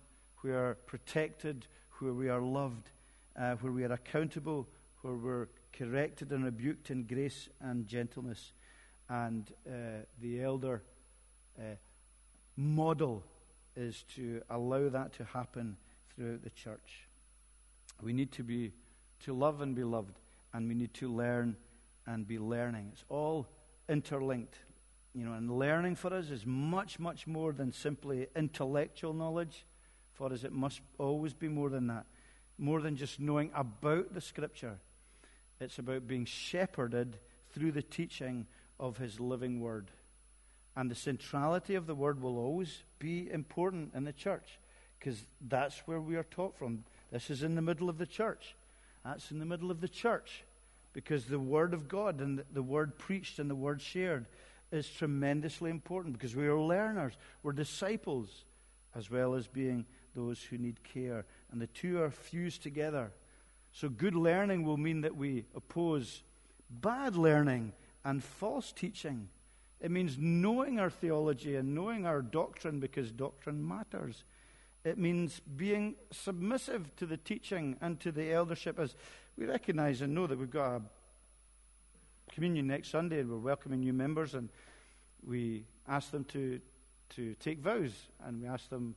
where 0.42 0.52
we 0.52 0.58
are 0.58 0.74
protected, 0.74 1.66
where 1.98 2.12
we 2.12 2.28
are 2.28 2.42
loved, 2.42 2.90
uh, 3.40 3.54
where 3.54 3.72
we 3.72 3.82
are 3.82 3.94
accountable, 3.94 4.68
where 5.00 5.14
we're 5.14 5.48
corrected 5.72 6.32
and 6.32 6.44
rebuked 6.44 6.90
in 6.90 7.04
grace 7.04 7.48
and 7.62 7.86
gentleness. 7.86 8.52
And 9.08 9.50
uh, 9.66 10.04
the 10.20 10.42
elder 10.42 10.82
uh, 11.58 11.76
model 12.58 13.24
is 13.74 14.04
to 14.16 14.42
allow 14.50 14.90
that 14.90 15.14
to 15.14 15.24
happen 15.24 15.78
throughout 16.14 16.42
the 16.44 16.50
church. 16.50 17.08
We 18.02 18.12
need 18.12 18.32
to 18.32 18.42
be 18.42 18.72
to 19.20 19.32
love 19.32 19.62
and 19.62 19.74
be 19.74 19.84
loved 19.84 20.20
and 20.52 20.68
we 20.68 20.74
need 20.74 20.92
to 20.92 21.10
learn 21.10 21.56
and 22.06 22.28
be 22.28 22.38
learning. 22.38 22.90
It's 22.92 23.04
all 23.08 23.46
interlinked. 23.88 24.58
You 25.14 25.24
know, 25.24 25.34
and 25.34 25.58
learning 25.58 25.94
for 25.94 26.12
us 26.12 26.30
is 26.30 26.44
much, 26.44 26.98
much 26.98 27.26
more 27.26 27.52
than 27.52 27.72
simply 27.72 28.26
intellectual 28.34 29.14
knowledge. 29.14 29.64
For 30.12 30.32
us, 30.32 30.42
it 30.42 30.52
must 30.52 30.80
always 30.98 31.32
be 31.32 31.48
more 31.48 31.70
than 31.70 31.86
that. 31.86 32.06
More 32.58 32.80
than 32.80 32.96
just 32.96 33.20
knowing 33.20 33.50
about 33.54 34.12
the 34.12 34.20
Scripture. 34.20 34.78
It's 35.60 35.78
about 35.78 36.08
being 36.08 36.24
shepherded 36.24 37.16
through 37.52 37.72
the 37.72 37.82
teaching 37.82 38.46
of 38.80 38.98
His 38.98 39.20
living 39.20 39.60
Word. 39.60 39.90
And 40.76 40.90
the 40.90 40.96
centrality 40.96 41.76
of 41.76 41.86
the 41.86 41.94
Word 41.94 42.20
will 42.20 42.36
always 42.36 42.82
be 42.98 43.30
important 43.30 43.94
in 43.94 44.04
the 44.04 44.12
church 44.12 44.58
because 44.98 45.24
that's 45.40 45.78
where 45.86 46.00
we 46.00 46.16
are 46.16 46.24
taught 46.24 46.56
from. 46.58 46.82
This 47.12 47.30
is 47.30 47.44
in 47.44 47.54
the 47.54 47.62
middle 47.62 47.88
of 47.88 47.98
the 47.98 48.06
church. 48.06 48.56
That's 49.04 49.30
in 49.30 49.38
the 49.38 49.44
middle 49.44 49.70
of 49.70 49.80
the 49.80 49.88
church 49.88 50.42
because 50.92 51.26
the 51.26 51.38
Word 51.38 51.72
of 51.72 51.86
God 51.88 52.20
and 52.20 52.42
the 52.52 52.62
Word 52.62 52.98
preached 52.98 53.38
and 53.38 53.48
the 53.48 53.54
Word 53.54 53.80
shared 53.80 54.26
is 54.74 54.88
tremendously 54.88 55.70
important 55.70 56.14
because 56.14 56.34
we 56.34 56.46
are 56.46 56.58
learners, 56.58 57.14
we're 57.42 57.52
disciples, 57.52 58.44
as 58.94 59.10
well 59.10 59.34
as 59.34 59.46
being 59.46 59.86
those 60.14 60.42
who 60.42 60.58
need 60.58 60.82
care. 60.82 61.24
And 61.50 61.60
the 61.60 61.66
two 61.68 62.00
are 62.02 62.10
fused 62.10 62.62
together. 62.62 63.12
So, 63.72 63.88
good 63.88 64.14
learning 64.14 64.64
will 64.64 64.76
mean 64.76 65.00
that 65.00 65.16
we 65.16 65.46
oppose 65.54 66.22
bad 66.70 67.16
learning 67.16 67.72
and 68.04 68.22
false 68.22 68.72
teaching. 68.72 69.28
It 69.80 69.90
means 69.90 70.16
knowing 70.18 70.78
our 70.78 70.90
theology 70.90 71.56
and 71.56 71.74
knowing 71.74 72.06
our 72.06 72.22
doctrine 72.22 72.80
because 72.80 73.10
doctrine 73.10 73.66
matters. 73.66 74.24
It 74.84 74.98
means 74.98 75.40
being 75.40 75.96
submissive 76.10 76.94
to 76.96 77.06
the 77.06 77.16
teaching 77.16 77.76
and 77.80 77.98
to 78.00 78.12
the 78.12 78.32
eldership 78.32 78.78
as 78.78 78.94
we 79.36 79.46
recognize 79.46 80.02
and 80.02 80.14
know 80.14 80.26
that 80.26 80.38
we've 80.38 80.50
got 80.50 80.76
a 80.76 80.82
communion 82.32 82.66
next 82.66 82.90
Sunday 82.90 83.20
and 83.20 83.30
we're 83.30 83.38
welcoming 83.38 83.80
new 83.80 83.92
members 83.92 84.34
and 84.34 84.48
we 85.26 85.64
ask 85.88 86.10
them 86.10 86.24
to, 86.24 86.60
to 87.10 87.34
take 87.34 87.60
vows 87.60 87.92
and 88.24 88.40
we 88.40 88.46
ask 88.46 88.68
them 88.68 88.94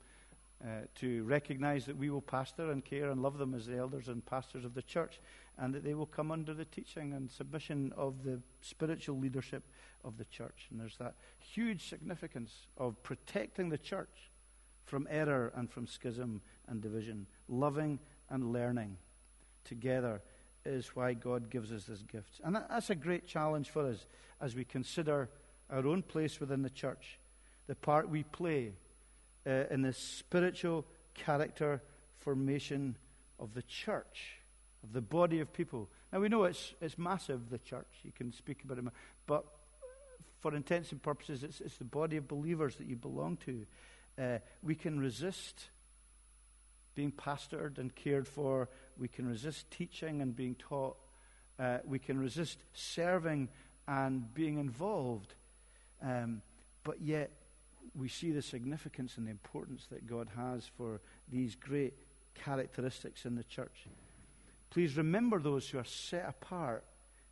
uh, 0.63 0.81
to 0.95 1.23
recognize 1.23 1.85
that 1.85 1.95
we 1.95 2.09
will 2.09 2.21
pastor 2.21 2.71
and 2.71 2.83
care 2.83 3.11
and 3.11 3.21
love 3.21 3.37
them 3.37 3.53
as 3.53 3.67
the 3.67 3.77
elders 3.77 4.07
and 4.07 4.25
pastors 4.25 4.65
of 4.65 4.73
the 4.73 4.81
church 4.81 5.19
and 5.59 5.73
that 5.73 5.83
they 5.83 5.93
will 5.93 6.07
come 6.07 6.31
under 6.31 6.53
the 6.53 6.65
teaching 6.65 7.13
and 7.13 7.29
submission 7.29 7.93
of 7.95 8.23
the 8.23 8.39
spiritual 8.61 9.19
leadership 9.19 9.63
of 10.03 10.17
the 10.17 10.25
church. 10.25 10.67
And 10.71 10.79
there's 10.79 10.97
that 10.97 11.15
huge 11.39 11.87
significance 11.87 12.67
of 12.77 13.01
protecting 13.03 13.69
the 13.69 13.77
church 13.77 14.31
from 14.83 15.07
error 15.11 15.51
and 15.55 15.69
from 15.69 15.85
schism 15.85 16.41
and 16.67 16.81
division. 16.81 17.27
Loving 17.47 17.99
and 18.29 18.51
learning 18.51 18.97
together 19.63 20.21
is 20.67 20.95
why 20.95 21.13
God 21.13 21.49
gives 21.49 21.71
us 21.71 21.85
this 21.85 22.01
gift. 22.03 22.41
And 22.43 22.55
that's 22.55 22.89
a 22.89 22.95
great 22.95 23.27
challenge 23.27 23.69
for 23.69 23.87
us 23.87 24.05
as 24.41 24.55
we 24.55 24.63
consider 24.63 25.29
our 25.69 25.85
own 25.85 26.01
place 26.01 26.39
within 26.39 26.61
the 26.61 26.69
church, 26.69 27.19
the 27.67 27.75
part 27.75 28.09
we 28.09 28.23
play 28.23 28.73
uh, 29.45 29.63
in 29.69 29.81
the 29.81 29.93
spiritual 29.93 30.85
character 31.13 31.81
formation 32.19 32.97
of 33.39 33.53
the 33.53 33.63
church, 33.63 34.39
of 34.83 34.93
the 34.93 35.01
body 35.01 35.39
of 35.39 35.51
people. 35.53 35.89
Now 36.11 36.19
we 36.19 36.29
know 36.29 36.43
it's, 36.43 36.73
it's 36.81 36.97
massive, 36.97 37.49
the 37.49 37.57
church. 37.57 37.87
You 38.03 38.11
can 38.11 38.33
speak 38.33 38.63
about 38.63 38.77
it, 38.77 38.85
but 39.25 39.45
for 40.39 40.55
intents 40.55 40.91
and 40.91 41.01
purposes, 41.01 41.43
it's, 41.43 41.61
it's 41.61 41.77
the 41.77 41.83
body 41.85 42.17
of 42.17 42.27
believers 42.27 42.75
that 42.75 42.87
you 42.87 42.95
belong 42.95 43.37
to. 43.45 43.65
Uh, 44.21 44.37
we 44.61 44.75
can 44.75 44.99
resist 44.99 45.69
being 46.95 47.11
pastored 47.11 47.77
and 47.77 47.95
cared 47.95 48.27
for. 48.27 48.69
We 48.99 49.07
can 49.07 49.27
resist 49.27 49.69
teaching 49.71 50.21
and 50.21 50.35
being 50.35 50.55
taught. 50.55 50.97
Uh, 51.59 51.79
we 51.85 51.99
can 51.99 52.19
resist 52.19 52.59
serving 52.73 53.49
and 53.87 54.33
being 54.33 54.57
involved. 54.57 55.33
Um, 56.01 56.41
but 56.83 57.01
yet, 57.01 57.31
we 57.95 58.09
see 58.09 58.31
the 58.31 58.41
significance 58.41 59.17
and 59.17 59.25
the 59.25 59.31
importance 59.31 59.85
that 59.89 60.07
God 60.07 60.27
has 60.35 60.69
for 60.77 61.01
these 61.31 61.55
great 61.55 61.93
characteristics 62.35 63.25
in 63.25 63.35
the 63.35 63.43
church. 63.43 63.87
Please 64.69 64.97
remember 64.97 65.39
those 65.39 65.67
who 65.69 65.79
are 65.79 65.85
set 65.85 66.27
apart 66.27 66.83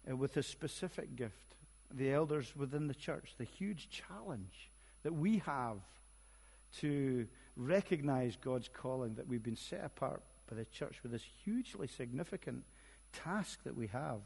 uh, 0.10 0.16
with 0.16 0.38
a 0.38 0.44
specific 0.44 1.16
gift, 1.16 1.56
the 1.94 2.12
elders 2.12 2.56
within 2.56 2.88
the 2.88 2.96
church, 2.96 3.34
the 3.38 3.44
huge 3.44 3.90
challenge 3.90 4.72
that 5.04 5.14
we 5.14 5.38
have 5.40 5.78
to 6.80 7.28
recognize 7.56 8.36
God's 8.38 8.70
calling, 8.70 9.16
that 9.16 9.28
we've 9.28 9.44
been 9.44 9.56
set 9.56 9.84
apart 9.84 10.24
by 10.50 10.56
the 10.56 10.66
church 10.66 11.00
with 11.04 11.12
this 11.12 11.26
hugely 11.44 11.88
significant 11.88 12.64
task 13.14 13.64
that 13.64 13.76
we 13.76 13.88
have, 13.88 14.20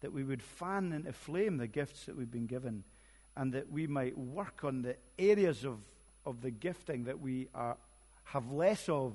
that 0.00 0.12
we 0.12 0.24
would 0.24 0.42
fan 0.42 0.92
into 0.92 1.12
flame 1.12 1.56
the 1.56 1.66
gifts 1.66 2.06
that 2.06 2.16
we've 2.16 2.30
been 2.30 2.46
given, 2.46 2.84
and 3.36 3.52
that 3.52 3.70
we 3.70 3.86
might 3.86 4.16
work 4.16 4.64
on 4.64 4.82
the 4.82 4.96
areas 5.18 5.64
of, 5.64 5.78
of 6.24 6.40
the 6.42 6.50
gifting 6.50 7.04
that 7.04 7.20
we 7.20 7.48
are, 7.54 7.76
have 8.24 8.50
less 8.50 8.88
of. 8.88 9.14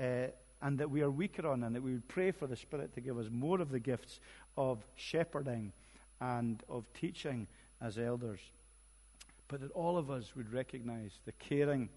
Uh, 0.00 0.26
and 0.62 0.78
that 0.78 0.90
we 0.90 1.02
are 1.02 1.10
weaker 1.10 1.46
on, 1.46 1.62
and 1.62 1.74
that 1.74 1.82
we 1.82 1.92
would 1.92 2.08
pray 2.08 2.30
for 2.30 2.46
the 2.46 2.56
Spirit 2.56 2.94
to 2.94 3.00
give 3.00 3.18
us 3.18 3.26
more 3.30 3.60
of 3.60 3.70
the 3.70 3.80
gifts 3.80 4.20
of 4.56 4.84
shepherding 4.94 5.72
and 6.20 6.62
of 6.68 6.84
teaching 6.92 7.46
as 7.80 7.98
elders. 7.98 8.40
But 9.48 9.60
that 9.62 9.72
all 9.72 9.96
of 9.96 10.10
us 10.10 10.36
would 10.36 10.52
recognize 10.52 11.12
the 11.24 11.32
caring, 11.32 11.88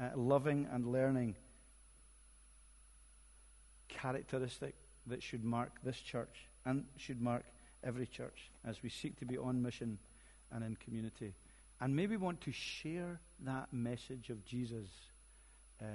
uh, 0.00 0.08
loving, 0.16 0.68
and 0.72 0.86
learning 0.86 1.36
characteristic 4.02 4.74
that 5.06 5.22
should 5.22 5.44
mark 5.44 5.72
this 5.84 6.00
church 6.00 6.48
and 6.64 6.84
should 6.96 7.20
mark 7.20 7.44
every 7.84 8.06
church 8.06 8.50
as 8.64 8.82
we 8.82 8.88
seek 8.88 9.18
to 9.18 9.24
be 9.24 9.38
on 9.38 9.62
mission 9.62 9.98
and 10.50 10.64
in 10.64 10.76
community. 10.76 11.34
And 11.80 11.94
maybe 11.94 12.16
want 12.16 12.40
to 12.42 12.52
share 12.52 13.20
that 13.40 13.72
message 13.72 14.30
of 14.30 14.44
Jesus 14.44 14.88
uh, 15.80 15.86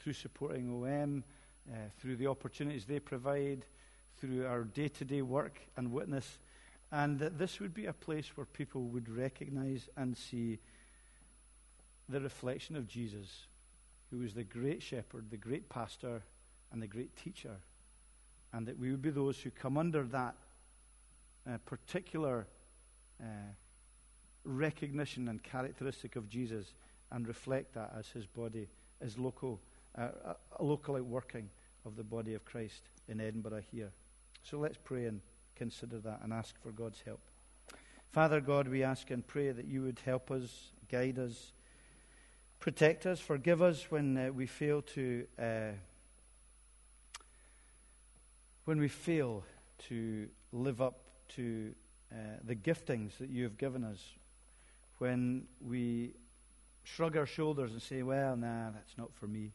through 0.00 0.14
supporting 0.14 0.70
OM 0.70 1.24
uh, 1.70 1.76
through 2.00 2.16
the 2.16 2.26
opportunities 2.26 2.86
they 2.86 2.98
provide, 2.98 3.66
through 4.18 4.46
our 4.46 4.64
day 4.64 4.88
to 4.88 5.04
day 5.04 5.22
work 5.22 5.60
and 5.76 5.92
witness, 5.92 6.38
and 6.90 7.18
that 7.18 7.38
this 7.38 7.60
would 7.60 7.74
be 7.74 7.86
a 7.86 7.92
place 7.92 8.36
where 8.36 8.46
people 8.46 8.84
would 8.84 9.08
recognize 9.08 9.88
and 9.96 10.16
see 10.16 10.58
the 12.08 12.20
reflection 12.20 12.74
of 12.74 12.88
Jesus, 12.88 13.46
who 14.10 14.18
was 14.18 14.32
the 14.32 14.44
great 14.44 14.82
shepherd, 14.82 15.30
the 15.30 15.36
great 15.36 15.68
pastor, 15.68 16.22
and 16.72 16.82
the 16.82 16.86
great 16.86 17.16
teacher, 17.16 17.56
and 18.52 18.66
that 18.66 18.78
we 18.78 18.90
would 18.90 19.02
be 19.02 19.10
those 19.10 19.38
who 19.38 19.50
come 19.50 19.76
under 19.76 20.04
that 20.04 20.34
uh, 21.48 21.58
particular 21.64 22.46
uh, 23.20 23.24
recognition 24.44 25.28
and 25.28 25.42
characteristic 25.42 26.16
of 26.16 26.28
Jesus 26.28 26.74
and 27.10 27.26
reflect 27.26 27.74
that 27.74 27.92
as 27.98 28.08
his 28.08 28.26
body, 28.26 28.68
as 29.00 29.18
local, 29.18 29.60
uh, 29.96 30.08
uh 30.24 30.34
locally 30.60 31.00
working 31.00 31.48
of 31.84 31.96
the 31.96 32.04
body 32.04 32.34
of 32.34 32.44
Christ 32.44 32.82
in 33.08 33.20
Edinburgh 33.20 33.62
here. 33.70 33.90
So 34.42 34.58
let's 34.58 34.78
pray 34.82 35.06
and 35.06 35.20
consider 35.56 35.98
that 35.98 36.20
and 36.22 36.32
ask 36.32 36.60
for 36.62 36.70
God's 36.70 37.02
help. 37.04 37.20
Father 38.12 38.40
God, 38.40 38.68
we 38.68 38.82
ask 38.82 39.10
and 39.10 39.26
pray 39.26 39.50
that 39.50 39.66
you 39.66 39.82
would 39.82 40.00
help 40.04 40.30
us, 40.30 40.70
guide 40.90 41.18
us, 41.18 41.52
protect 42.58 43.06
us, 43.06 43.20
forgive 43.20 43.62
us 43.62 43.90
when 43.90 44.16
uh, 44.16 44.32
we 44.32 44.46
fail 44.46 44.82
to 44.82 45.26
uh, 45.38 45.72
when 48.68 48.78
we 48.78 48.88
fail 48.88 49.42
to 49.78 50.28
live 50.52 50.82
up 50.82 51.00
to 51.26 51.72
uh, 52.12 52.16
the 52.44 52.54
giftings 52.54 53.16
that 53.16 53.30
you 53.30 53.42
have 53.42 53.56
given 53.56 53.82
us. 53.82 53.98
When 54.98 55.46
we 55.58 56.12
shrug 56.84 57.16
our 57.16 57.24
shoulders 57.24 57.72
and 57.72 57.80
say, 57.80 58.02
"Well, 58.02 58.36
nah, 58.36 58.72
that's 58.72 58.98
not 58.98 59.10
for 59.14 59.26
me." 59.26 59.52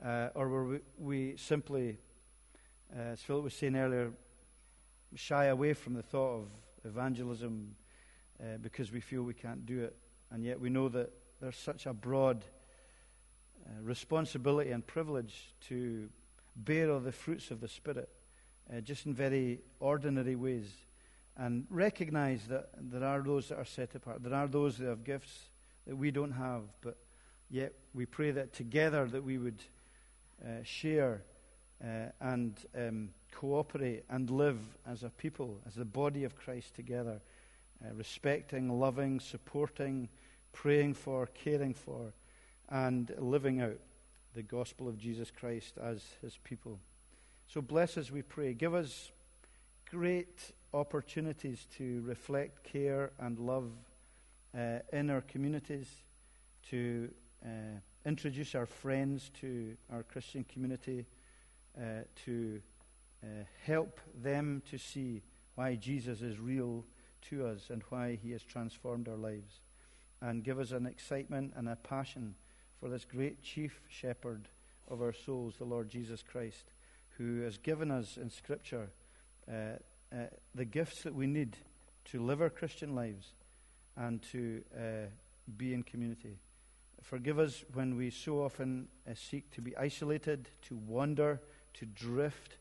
Uh, 0.00 0.28
or 0.36 0.48
were 0.48 0.64
we, 0.64 0.78
we 0.96 1.36
simply, 1.36 1.98
uh, 2.96 3.14
as 3.14 3.20
Philip 3.20 3.42
was 3.42 3.54
saying 3.54 3.74
earlier, 3.74 4.12
shy 5.16 5.46
away 5.46 5.72
from 5.74 5.94
the 5.94 6.02
thought 6.02 6.42
of 6.42 6.48
evangelism 6.84 7.74
uh, 8.40 8.58
because 8.62 8.92
we 8.92 9.00
feel 9.00 9.24
we 9.24 9.34
can't 9.34 9.66
do 9.66 9.82
it, 9.82 9.96
and 10.30 10.44
yet 10.44 10.60
we 10.60 10.70
know 10.70 10.88
that 10.88 11.10
there's 11.40 11.56
such 11.56 11.86
a 11.86 11.92
broad 11.92 12.44
uh, 13.66 13.82
responsibility 13.82 14.70
and 14.70 14.86
privilege 14.86 15.52
to 15.62 16.08
bear 16.56 16.98
the 16.98 17.12
fruits 17.12 17.50
of 17.50 17.60
the 17.60 17.68
Spirit, 17.68 18.08
uh, 18.72 18.80
just 18.80 19.06
in 19.06 19.14
very 19.14 19.60
ordinary 19.80 20.36
ways, 20.36 20.70
and 21.36 21.66
recognize 21.70 22.46
that 22.48 22.70
there 22.78 23.04
are 23.04 23.22
those 23.22 23.48
that 23.48 23.58
are 23.58 23.64
set 23.64 23.94
apart, 23.94 24.22
there 24.22 24.34
are 24.34 24.46
those 24.46 24.78
that 24.78 24.86
have 24.86 25.04
gifts 25.04 25.48
that 25.86 25.96
we 25.96 26.10
don't 26.10 26.32
have, 26.32 26.62
but 26.80 26.96
yet 27.50 27.72
we 27.92 28.06
pray 28.06 28.30
that 28.30 28.52
together 28.52 29.06
that 29.06 29.22
we 29.22 29.38
would 29.38 29.62
uh, 30.44 30.62
share 30.62 31.22
uh, 31.82 32.06
and 32.20 32.54
um, 32.76 33.10
cooperate 33.32 34.04
and 34.08 34.30
live 34.30 34.58
as 34.86 35.02
a 35.02 35.10
people, 35.10 35.58
as 35.66 35.74
the 35.74 35.84
body 35.84 36.24
of 36.24 36.36
Christ 36.36 36.74
together, 36.74 37.20
uh, 37.84 37.92
respecting, 37.94 38.78
loving, 38.78 39.20
supporting, 39.20 40.08
praying 40.52 40.94
for, 40.94 41.26
caring 41.26 41.74
for, 41.74 42.12
and 42.70 43.12
living 43.18 43.60
out 43.60 43.78
the 44.34 44.42
gospel 44.42 44.88
of 44.88 44.98
Jesus 44.98 45.30
Christ 45.30 45.74
as 45.82 46.02
his 46.20 46.36
people. 46.42 46.80
So 47.46 47.60
bless 47.60 47.96
us, 47.96 48.10
we 48.10 48.22
pray. 48.22 48.52
Give 48.52 48.74
us 48.74 49.12
great 49.90 50.52
opportunities 50.72 51.66
to 51.76 52.02
reflect, 52.04 52.64
care, 52.64 53.12
and 53.18 53.38
love 53.38 53.70
uh, 54.56 54.78
in 54.92 55.10
our 55.10 55.20
communities, 55.20 55.88
to 56.70 57.10
uh, 57.44 57.48
introduce 58.04 58.54
our 58.54 58.66
friends 58.66 59.30
to 59.40 59.76
our 59.92 60.02
Christian 60.02 60.44
community, 60.44 61.06
uh, 61.78 62.02
to 62.24 62.60
uh, 63.22 63.26
help 63.64 64.00
them 64.20 64.62
to 64.70 64.78
see 64.78 65.22
why 65.54 65.76
Jesus 65.76 66.22
is 66.22 66.40
real 66.40 66.84
to 67.30 67.46
us 67.46 67.70
and 67.70 67.82
why 67.88 68.18
he 68.20 68.32
has 68.32 68.42
transformed 68.42 69.08
our 69.08 69.16
lives. 69.16 69.60
And 70.20 70.42
give 70.42 70.58
us 70.58 70.72
an 70.72 70.86
excitement 70.86 71.52
and 71.56 71.68
a 71.68 71.76
passion 71.76 72.34
for 72.80 72.88
this 72.88 73.04
great 73.04 73.42
chief 73.42 73.80
shepherd 73.88 74.48
of 74.88 75.00
our 75.00 75.12
souls, 75.12 75.54
the 75.58 75.64
Lord 75.64 75.88
Jesus 75.88 76.22
Christ, 76.22 76.64
who 77.18 77.42
has 77.42 77.58
given 77.58 77.90
us 77.90 78.16
in 78.16 78.30
Scripture 78.30 78.88
uh, 79.48 79.76
uh, 80.12 80.26
the 80.54 80.64
gifts 80.64 81.02
that 81.02 81.14
we 81.14 81.26
need 81.26 81.56
to 82.06 82.22
live 82.22 82.40
our 82.40 82.50
Christian 82.50 82.94
lives 82.94 83.32
and 83.96 84.22
to 84.22 84.62
uh, 84.76 85.06
be 85.56 85.74
in 85.74 85.82
community. 85.82 86.38
Forgive 87.02 87.38
us 87.38 87.64
when 87.74 87.96
we 87.96 88.10
so 88.10 88.42
often 88.42 88.88
uh, 89.08 89.14
seek 89.14 89.50
to 89.52 89.60
be 89.60 89.76
isolated, 89.76 90.48
to 90.62 90.76
wander, 90.76 91.40
to 91.74 91.86
drift, 91.86 92.56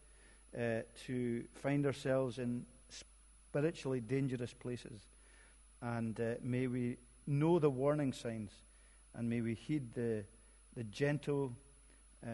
uh, 0.57 0.81
to 1.05 1.43
find 1.55 1.85
ourselves 1.85 2.39
in 2.39 2.65
spiritually 2.89 4.01
dangerous 4.01 4.53
places. 4.53 5.01
And 5.81 6.19
uh, 6.19 6.35
may 6.41 6.67
we 6.67 6.97
know 7.25 7.59
the 7.59 7.69
warning 7.69 8.13
signs 8.13 8.51
and 9.15 9.29
may 9.29 9.41
we 9.41 9.53
heed 9.53 9.93
the, 9.93 10.23
the 10.75 10.83
gentle 10.85 11.53
uh, 12.25 12.29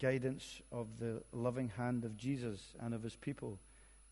guidance 0.00 0.62
of 0.72 0.98
the 0.98 1.22
loving 1.32 1.70
hand 1.76 2.04
of 2.04 2.16
Jesus 2.16 2.74
and 2.80 2.94
of 2.94 3.02
his 3.02 3.16
people, 3.16 3.58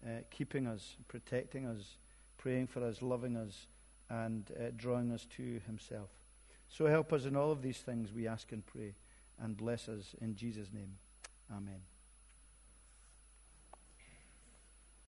uh, 0.05 0.21
keeping 0.31 0.66
us, 0.66 0.97
protecting 1.09 1.66
us, 1.66 1.97
praying 2.38 2.66
for 2.66 2.85
us, 2.85 3.03
loving 3.03 3.37
us, 3.37 3.66
and 4.09 4.51
uh, 4.53 4.71
drawing 4.77 5.11
us 5.11 5.27
to 5.37 5.61
himself. 5.66 6.11
So 6.69 6.87
help 6.87 7.12
us 7.12 7.25
in 7.25 7.37
all 7.37 7.51
of 7.51 7.62
these 7.62 7.79
things, 7.79 8.12
we 8.12 8.27
ask 8.29 8.53
and 8.53 8.64
pray, 8.64 8.95
and 9.40 9.57
bless 9.57 9.88
us 9.88 10.14
in 10.21 10.35
Jesus' 10.35 10.69
name. 10.73 10.97
Amen. 11.51 11.95